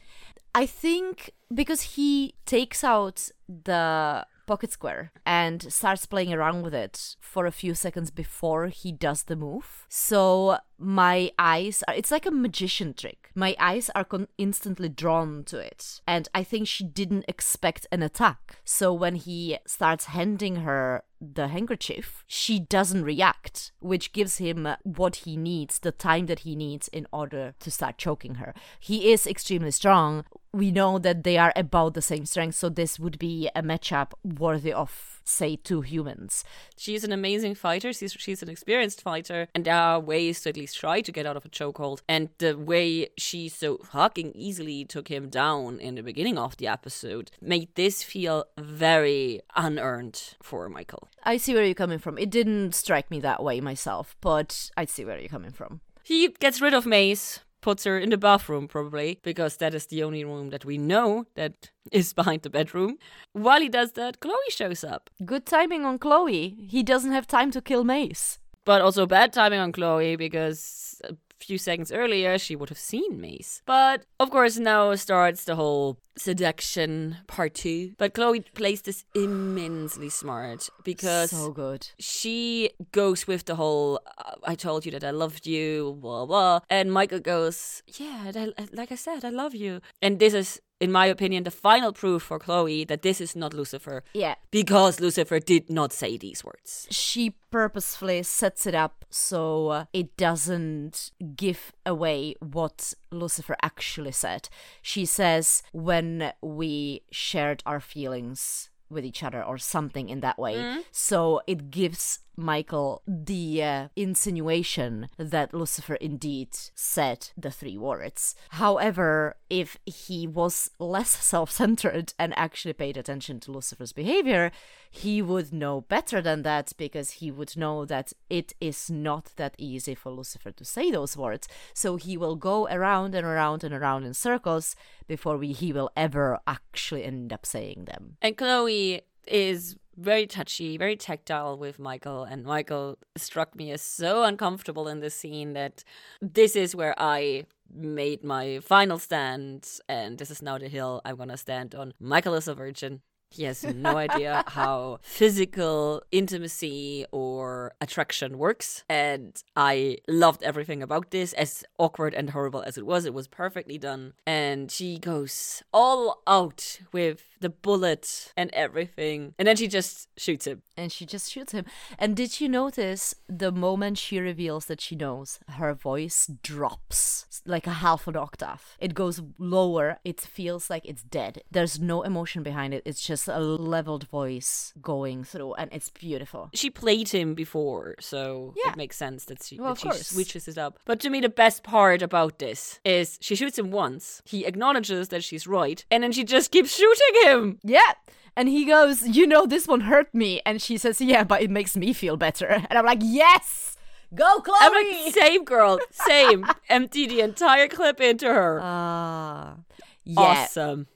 [0.55, 7.17] I think because he takes out the pocket square and starts playing around with it
[7.21, 9.87] for a few seconds before he does the move.
[9.89, 13.31] So my eyes are, it's like a magician trick.
[13.35, 16.01] My eyes are con- instantly drawn to it.
[16.07, 18.59] And I think she didn't expect an attack.
[18.65, 25.17] So when he starts handing her the handkerchief, she doesn't react, which gives him what
[25.17, 28.53] he needs, the time that he needs in order to start choking her.
[28.81, 30.25] He is extremely strong.
[30.53, 34.13] We know that they are about the same strength, so this would be a matchup
[34.25, 36.45] worthy of say, two humans.
[36.77, 37.93] She's an amazing fighter.
[37.93, 39.49] She's, she's an experienced fighter.
[39.55, 42.01] And there are ways to at least try to get out of a chokehold.
[42.09, 46.67] And the way she so fucking easily took him down in the beginning of the
[46.67, 51.09] episode made this feel very unearned for Michael.
[51.25, 52.19] I see where you're coming from.
[52.19, 55.81] It didn't strike me that way myself, but I see where you're coming from.
[56.03, 60.03] He gets rid of Maze, puts her in the bathroom probably because that is the
[60.03, 62.99] only room that we know that is behind the bedroom.
[63.33, 65.09] While he does that, Chloe shows up.
[65.25, 66.55] Good timing on Chloe.
[66.69, 68.39] He doesn't have time to kill Maze.
[68.65, 71.01] But also bad timing on Chloe because
[71.45, 73.63] few seconds earlier she would have seen Maze.
[73.67, 77.93] But of course now starts the whole seduction part two.
[77.99, 81.89] But Chloe plays this immensely smart because so good.
[81.99, 86.61] she goes with the whole uh, I told you that I loved you, blah blah.
[86.69, 88.33] And Michael goes, Yeah,
[88.73, 89.81] like I said, I love you.
[90.01, 93.55] And this is, in my opinion, the final proof for Chloe that this is not
[93.55, 94.03] Lucifer.
[94.15, 94.35] Yeah.
[94.51, 96.89] Because Lucifer did not say these words.
[96.91, 104.49] She purposefully sets it up so uh, it doesn't give away what Lucifer actually said.
[104.83, 110.55] She says, when we shared our feelings with each other or something in that way.
[110.91, 118.35] So it gives Michael the uh, insinuation that Lucifer indeed said the three words.
[118.51, 124.51] However, if he was less self centered and actually paid attention to Lucifer's behavior,
[124.95, 129.55] he would know better than that because he would know that it is not that
[129.57, 131.49] easy for Lucifer to say those words.
[131.73, 134.77] So he will go around and around and around in circles
[135.09, 138.19] before we, he will ever actually end up saying them.
[138.21, 144.25] And Chloe is very touchy, very tactile with Michael, and Michael struck me as so
[144.25, 145.85] uncomfortable in this scene that
[146.21, 151.17] this is where I made my final stand, and this is now the hill I'm
[151.17, 151.95] gonna stand on.
[151.99, 153.01] Michael is a virgin.
[153.33, 158.85] He has no idea how physical intimacy or attraction works.
[158.89, 163.05] And I loved everything about this, as awkward and horrible as it was.
[163.05, 164.13] It was perfectly done.
[164.27, 169.35] And she goes all out with the bullet and everything.
[169.39, 170.63] And then she just shoots him.
[170.77, 171.65] and she just shoots him.
[171.99, 177.67] And did you notice the moment she reveals that she knows, her voice drops like
[177.67, 178.77] a half an octave.
[178.79, 179.99] It goes lower.
[180.05, 181.43] It feels like it's dead.
[181.51, 182.83] There's no emotion behind it.
[182.85, 186.51] It's just a leveled voice going through, and it's beautiful.
[186.55, 188.73] She played him before, so Yeah.
[188.73, 190.07] it makes sense that she, Well, that she course.
[190.09, 190.79] switches it up.
[190.85, 195.09] But to me, the best part about this is she shoots him once, he acknowledges
[195.09, 197.59] that she's right, and then she just keeps shooting him.
[197.63, 197.93] Yeah.
[198.35, 200.41] And he goes, You know, this one hurt me.
[200.47, 202.65] And she says, Yeah, but it makes me feel better.
[202.71, 203.77] And I'm like, Yes!
[204.15, 204.57] Go, Chloe!
[204.61, 206.45] I'm like, same girl, same.
[206.69, 208.59] Empty the entire clip into her.
[208.63, 209.57] Ah.
[210.05, 210.21] yeah.
[210.21, 210.87] Awesome.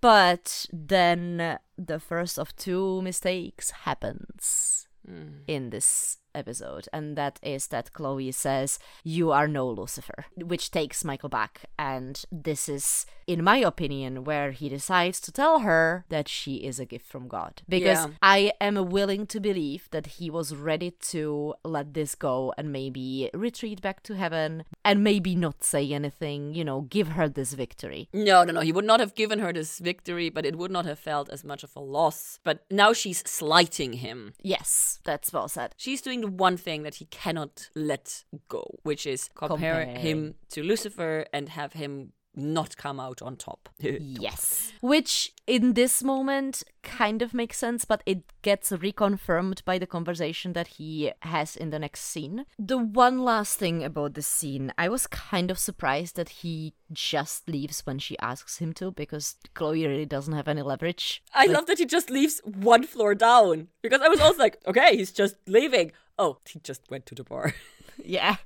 [0.00, 5.40] But then the first of two mistakes happens mm.
[5.46, 11.04] in this episode, and that is that Chloe says, You are no Lucifer, which takes
[11.04, 11.62] Michael back.
[11.78, 16.78] And this is, in my opinion, where he decides to tell her that she is
[16.78, 17.62] a gift from God.
[17.68, 18.10] Because Yeah.
[18.22, 23.30] I am willing to believe that he was ready to let this go and maybe
[23.34, 28.08] retreat back to heaven and maybe not say anything, you know, give her this victory.
[28.12, 28.60] No, no, no.
[28.60, 31.44] He would not have given her this victory, but it would not have felt as
[31.44, 32.38] much of a loss.
[32.44, 34.34] But now she's slighting him.
[34.42, 35.74] Yes, that's well said.
[35.76, 39.96] She's doing the one thing that he cannot let go, which is compare Comparing.
[39.96, 43.68] him to Lucifer and have him not come out on top.
[43.80, 44.72] Yes.
[44.80, 50.52] Which in this moment kind of makes sense, but it gets reconfirmed by the conversation
[50.54, 52.46] that he has in the next scene.
[52.58, 57.48] The one last thing about this scene, I was kind of surprised that he just
[57.48, 61.22] leaves when she asks him to because Chloe really doesn't have any leverage.
[61.34, 64.96] I love that he just leaves one floor down because I was also like, okay,
[64.96, 65.92] he's just leaving.
[66.18, 67.54] Oh, he just went to the bar.
[68.04, 68.36] Yeah.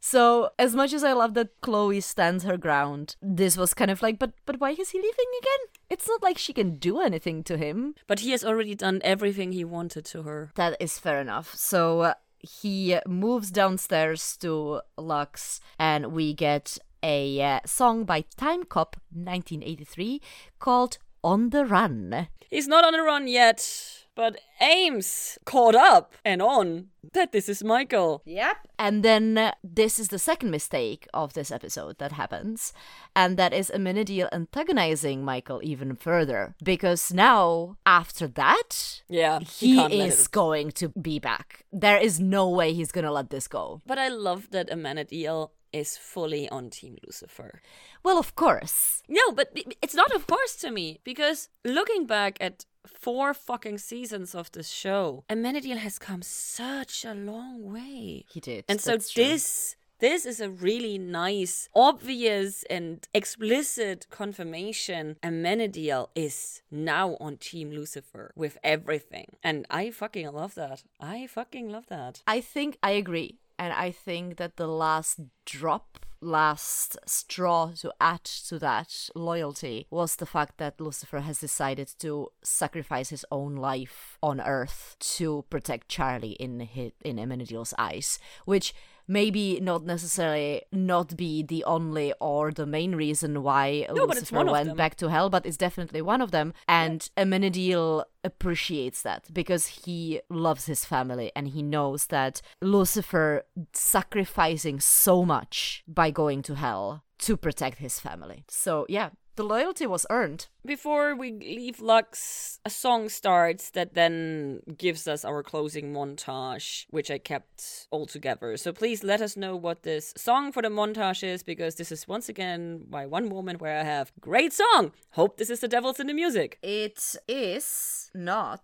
[0.00, 4.00] So as much as I love that Chloe stands her ground, this was kind of
[4.02, 5.62] like, but but why is he leaving again?
[5.90, 7.94] It's not like she can do anything to him.
[8.06, 10.52] but he has already done everything he wanted to her.
[10.56, 11.54] That is fair enough.
[11.54, 18.64] So uh, he moves downstairs to Lux, and we get a uh, song by Time
[18.64, 20.20] Cop 1983
[20.58, 22.28] called On the Run.
[22.50, 27.62] He's not on the run yet, but Ames caught up and on that this is
[27.62, 28.22] Michael.
[28.24, 28.56] Yep.
[28.78, 32.72] And then uh, this is the second mistake of this episode that happens,
[33.14, 36.54] and that is Amenadiel antagonizing Michael even further.
[36.62, 41.64] Because now, after that, Yeah, he, can't is going to be back.
[41.72, 43.82] There is no way he's gonna let this go.
[43.86, 47.60] But I love that Amenadiel is fully on Team Lucifer.
[48.04, 49.02] Well, of course.
[49.08, 49.50] No, but
[49.82, 54.68] it's not of course to me because looking back at four fucking seasons of this
[54.68, 58.24] show, Amenadiel has come such a long way.
[58.30, 58.64] He did.
[58.68, 65.16] And so this this is a really nice, obvious and explicit confirmation.
[65.22, 69.36] Amenadiel is now on Team Lucifer with everything.
[69.42, 70.82] And I fucking love that.
[71.00, 72.22] I fucking love that.
[72.26, 73.38] I think I agree.
[73.58, 80.16] And I think that the last drop, last straw to add to that loyalty was
[80.16, 85.88] the fact that Lucifer has decided to sacrifice his own life on Earth to protect
[85.88, 88.74] Charlie in his, in Amenadiel's eyes, which
[89.06, 94.76] maybe not necessarily not be the only or the main reason why No, Lucifer went
[94.76, 96.54] back to hell, but it's definitely one of them.
[96.68, 104.80] And Amenadiel appreciates that because he loves his family and he knows that Lucifer sacrificing
[104.80, 108.44] so much by going to hell to protect his family.
[108.48, 110.46] So yeah, the loyalty was earned.
[110.66, 117.10] Before we leave Lux, a song starts that then gives us our closing montage, which
[117.10, 118.56] I kept all together.
[118.56, 122.08] So please let us know what this song for the montage is, because this is
[122.08, 124.92] once again my one moment where I have great song.
[125.12, 126.58] Hope this is the Devils in the Music.
[126.62, 128.62] It is not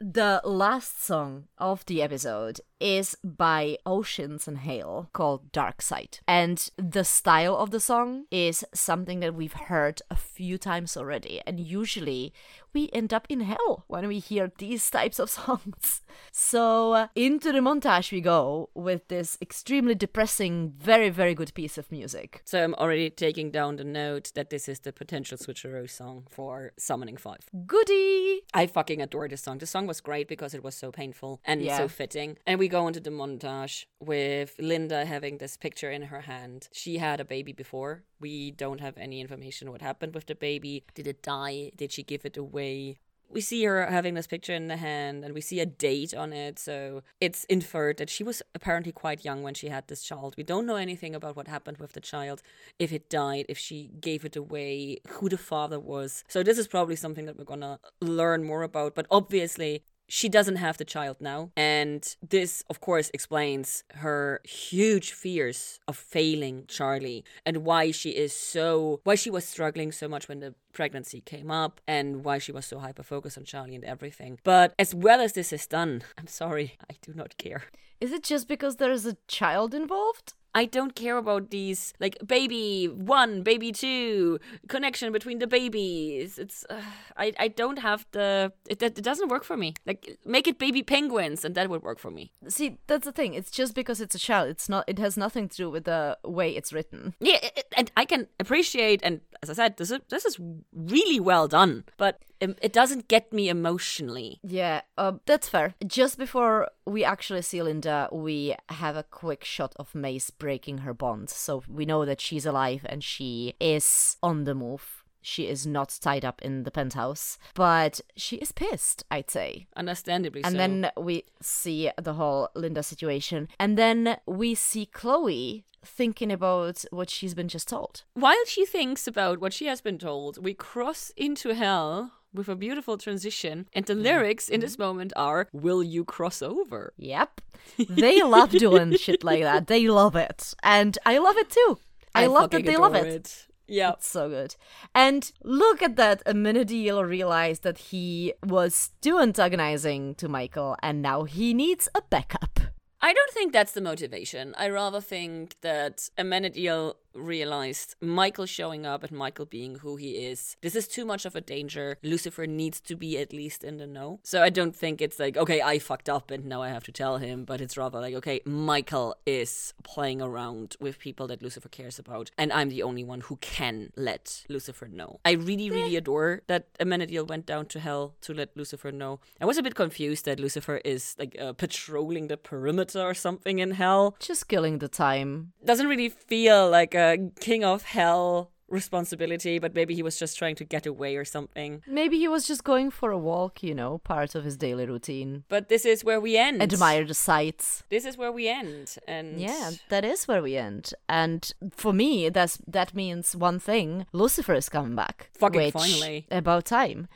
[0.00, 6.20] the last song of the episode is by Oceans and Hail called Dark Side.
[6.26, 11.40] And the style of the song is something that we've heard a few times already.
[11.46, 12.32] And usually
[12.72, 16.02] we end up in hell when we hear these types of songs.
[16.32, 21.78] So uh, into the montage we go with this extremely depressing, very, very good piece
[21.78, 22.42] of music.
[22.44, 26.72] So I'm already taking down the note that this is the potential switcheroo song for
[26.78, 27.36] Summoning 5.
[27.66, 28.42] Goody!
[28.54, 29.58] I fucking adore this song.
[29.58, 31.76] The song was great because it was so painful and Yeah.
[31.76, 32.38] so fitting.
[32.46, 36.68] And we go into the montage with Linda having this picture in her hand.
[36.72, 38.04] She had a baby before.
[38.20, 40.84] We don't have any information what happened with the baby.
[40.94, 41.72] Did it die?
[41.76, 42.98] Did she give it away?
[43.30, 46.32] We see her having this picture in the hand and we see a date on
[46.32, 46.58] it.
[46.58, 50.34] So it's inferred that she was apparently quite young when she had this child.
[50.38, 52.42] We don't know anything about what happened with the child,
[52.78, 56.24] if it died, if she gave it away, who the father was.
[56.26, 58.94] So this is probably something that we're gonna learn more about.
[58.94, 61.50] But obviously, she doesn't have the child now.
[61.56, 68.32] And this, of course, explains her huge fears of failing Charlie and why she is
[68.32, 72.52] so, why she was struggling so much when the pregnancy came up and why she
[72.52, 74.38] was so hyper focused on Charlie and everything.
[74.44, 77.64] But as well as this is done, I'm sorry, I do not care.
[78.00, 80.34] Is it just because there's a child involved?
[80.54, 84.38] I don't care about these like baby one, baby two
[84.68, 86.38] connection between the babies.
[86.38, 86.80] It's uh,
[87.16, 89.74] I I don't have the it, it doesn't work for me.
[89.86, 92.32] Like make it baby penguins and that would work for me.
[92.48, 93.34] See, that's the thing.
[93.34, 94.48] It's just because it's a child.
[94.48, 94.84] It's not.
[94.86, 97.14] It has nothing to do with the way it's written.
[97.20, 100.38] Yeah, it, and I can appreciate and as I said, this is this is
[100.72, 104.40] really well done, but um, it doesn't get me emotionally.
[104.42, 105.74] Yeah, uh, that's fair.
[105.86, 110.94] Just before we actually see Linda, we have a quick shot of Maze breaking her
[110.94, 115.04] bonds, so we know that she's alive and she is on the move.
[115.20, 119.66] She is not tied up in the penthouse, but she is pissed, I'd say.
[119.76, 120.58] Understandably And so.
[120.58, 123.48] then we see the whole Linda situation.
[123.58, 128.04] And then we see Chloe thinking about what she's been just told.
[128.14, 132.56] While she thinks about what she has been told, we cross into hell with a
[132.56, 134.04] beautiful transition, and the mm-hmm.
[134.04, 134.84] lyrics in this mm-hmm.
[134.84, 136.94] moment are Will you cross over?
[136.96, 137.42] Yep.
[137.90, 139.66] They love doing shit like that.
[139.66, 140.54] They love it.
[140.62, 141.78] And I love it too.
[142.14, 143.46] I, love that they love adore it.
[143.66, 143.92] Yeah.
[143.92, 144.56] It's so good.
[144.94, 146.24] And look at that.
[146.24, 152.60] Amenadiel realized that he was too antagonizing to Michael and now he needs a backup.
[153.00, 154.54] I don't think that's the motivation.
[154.58, 160.56] I rather think that Amenadiel realized Michael showing up and Michael being who he is.
[160.62, 161.98] This is too much of a danger.
[162.02, 164.20] Lucifer needs to be at least in the know.
[164.22, 166.92] So I don't think it's like, okay, I fucked up and now I have to
[166.92, 171.68] tell him, but it's rather like, okay, Michael is playing around with people that Lucifer
[171.68, 175.20] cares about, and I'm the only one who can let Lucifer know.
[175.24, 179.20] I really, really adore that Amenadiel went down to hell to let Lucifer know.
[179.40, 183.58] I was a bit confused that Lucifer is like uh, patrolling the perimeter or something
[183.58, 185.52] in hell Just killing the time.
[185.64, 187.07] doesn't really feel like a
[187.40, 191.82] king of hell responsibility, but maybe he was just trying to get away or something.
[191.86, 195.44] Maybe he was just going for a walk, you know, part of his daily routine.
[195.48, 196.62] But this is where we end.
[196.62, 197.82] Admire the sights.
[197.88, 198.96] This is where we end.
[199.06, 200.92] And Yeah, that is where we end.
[201.08, 205.30] And for me, that's that means one thing: Lucifer is coming back.
[205.38, 206.26] Fucking which, finally.
[206.30, 207.08] about time.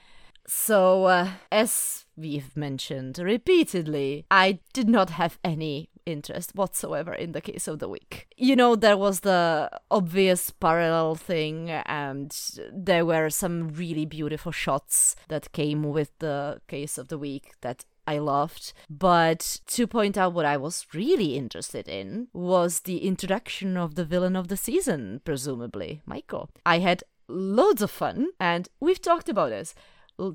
[0.47, 7.40] So, uh, as we've mentioned repeatedly, I did not have any interest whatsoever in the
[7.40, 8.28] case of the week.
[8.36, 12.36] You know, there was the obvious parallel thing, and
[12.72, 17.84] there were some really beautiful shots that came with the case of the week that
[18.07, 18.72] I loved.
[18.90, 24.05] But to point out what I was really interested in was the introduction of the
[24.05, 26.50] villain of the season, presumably, Michael.
[26.66, 29.74] I had loads of fun, and we've talked about this.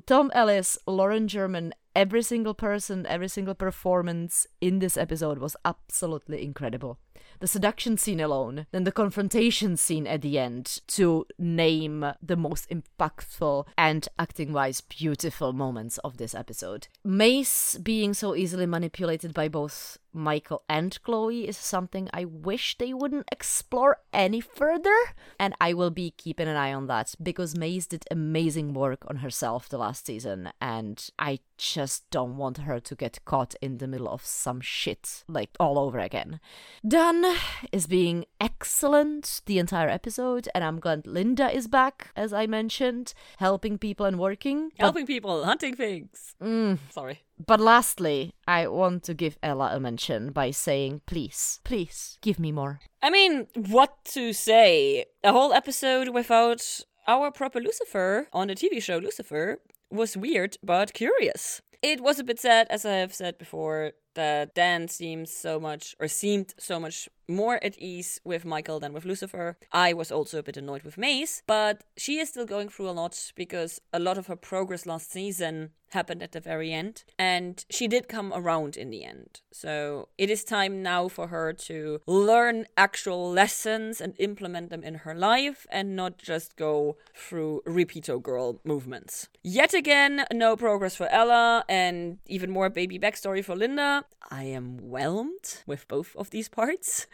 [0.06, 6.44] Tom Ellis, Lauren German, every single person, every single performance in this episode was absolutely
[6.44, 7.00] incredible
[7.40, 12.68] the seduction scene alone, then the confrontation scene at the end to name the most
[12.70, 16.88] impactful and acting wise beautiful moments of this episode.
[17.04, 22.92] Maze being so easily manipulated by both Michael and Chloe is something I wish they
[22.92, 24.96] wouldn't explore any further.
[25.38, 29.16] And I will be keeping an eye on that because Maze did amazing work on
[29.16, 30.50] herself the last season.
[30.60, 35.24] And I just don't want her to get caught in the middle of some shit
[35.28, 36.40] like all over again.
[36.86, 37.24] Dan
[37.72, 40.48] is being excellent the entire episode.
[40.54, 44.72] And I'm glad Linda is back, as I mentioned, helping people and working.
[44.78, 46.34] Helping people, hunting things.
[46.42, 46.78] Mm.
[46.90, 47.22] Sorry.
[47.46, 52.52] But lastly, I want to give Ella a mention by saying, please, please, give me
[52.52, 52.80] more.
[53.02, 55.06] I mean, what to say?
[55.22, 59.58] A whole episode without our proper Lucifer on the TV show Lucifer
[59.90, 61.62] was weird but curious.
[61.80, 65.94] It was a bit sad, as I have said before, that Dan seems so much,
[66.00, 69.56] or seemed so much more at ease with Michael than with Lucifer.
[69.72, 72.98] I was also a bit annoyed with Maze, but she is still going through a
[72.98, 77.04] lot because a lot of her progress last season happened at the very end.
[77.18, 79.40] And she did come around in the end.
[79.52, 84.96] So it is time now for her to learn actual lessons and implement them in
[84.96, 89.28] her life and not just go through repeato girl movements.
[89.42, 94.04] Yet again, no progress for Ella and even more baby backstory for Linda.
[94.30, 97.06] I am whelmed with both of these parts.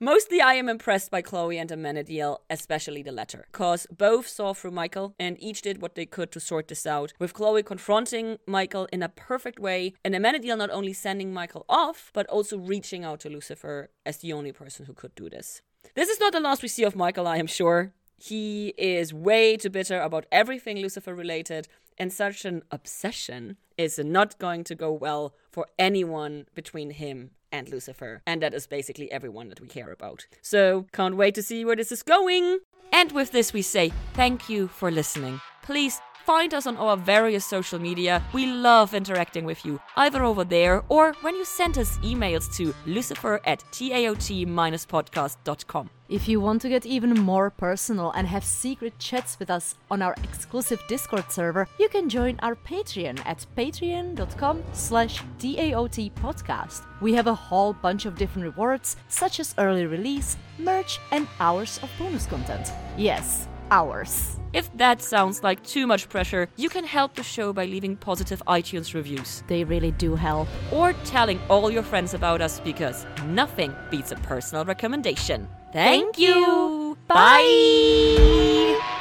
[0.00, 4.72] Mostly, I am impressed by Chloe and Amenadiel, especially the latter, because both saw through
[4.72, 7.12] Michael and each did what they could to sort this out.
[7.18, 12.10] With Chloe confronting Michael in a perfect way, and Amenadiel not only sending Michael off,
[12.12, 15.62] but also reaching out to Lucifer as the only person who could do this.
[15.94, 17.92] This is not the last we see of Michael, I am sure.
[18.16, 24.38] He is way too bitter about everything Lucifer related, and such an obsession is not
[24.38, 28.20] going to go well for anyone between him and Lucifer.
[28.26, 30.26] And that is basically everyone that we care about.
[30.42, 32.58] So, can't wait to see where this is going.
[32.94, 35.40] And with this, we say thank you for listening.
[35.62, 38.22] Please find us on our various social media.
[38.32, 42.72] We love interacting with you, either over there or when you send us emails to
[42.86, 45.90] lucifer at taot-podcast.com.
[46.08, 50.02] If you want to get even more personal and have secret chats with us on
[50.02, 56.82] our exclusive Discord server, you can join our Patreon at patreon.com slash TAOT podcast.
[57.04, 61.78] We have a whole bunch of different rewards, such as early release, merch, and hours
[61.82, 62.72] of bonus content.
[62.96, 64.38] Yes, hours.
[64.54, 68.42] If that sounds like too much pressure, you can help the show by leaving positive
[68.46, 69.42] iTunes reviews.
[69.48, 70.48] They really do help.
[70.72, 75.46] Or telling all your friends about us because nothing beats a personal recommendation.
[75.74, 76.96] Thank, Thank you.
[77.06, 78.16] Bye.
[78.16, 79.00] Bye.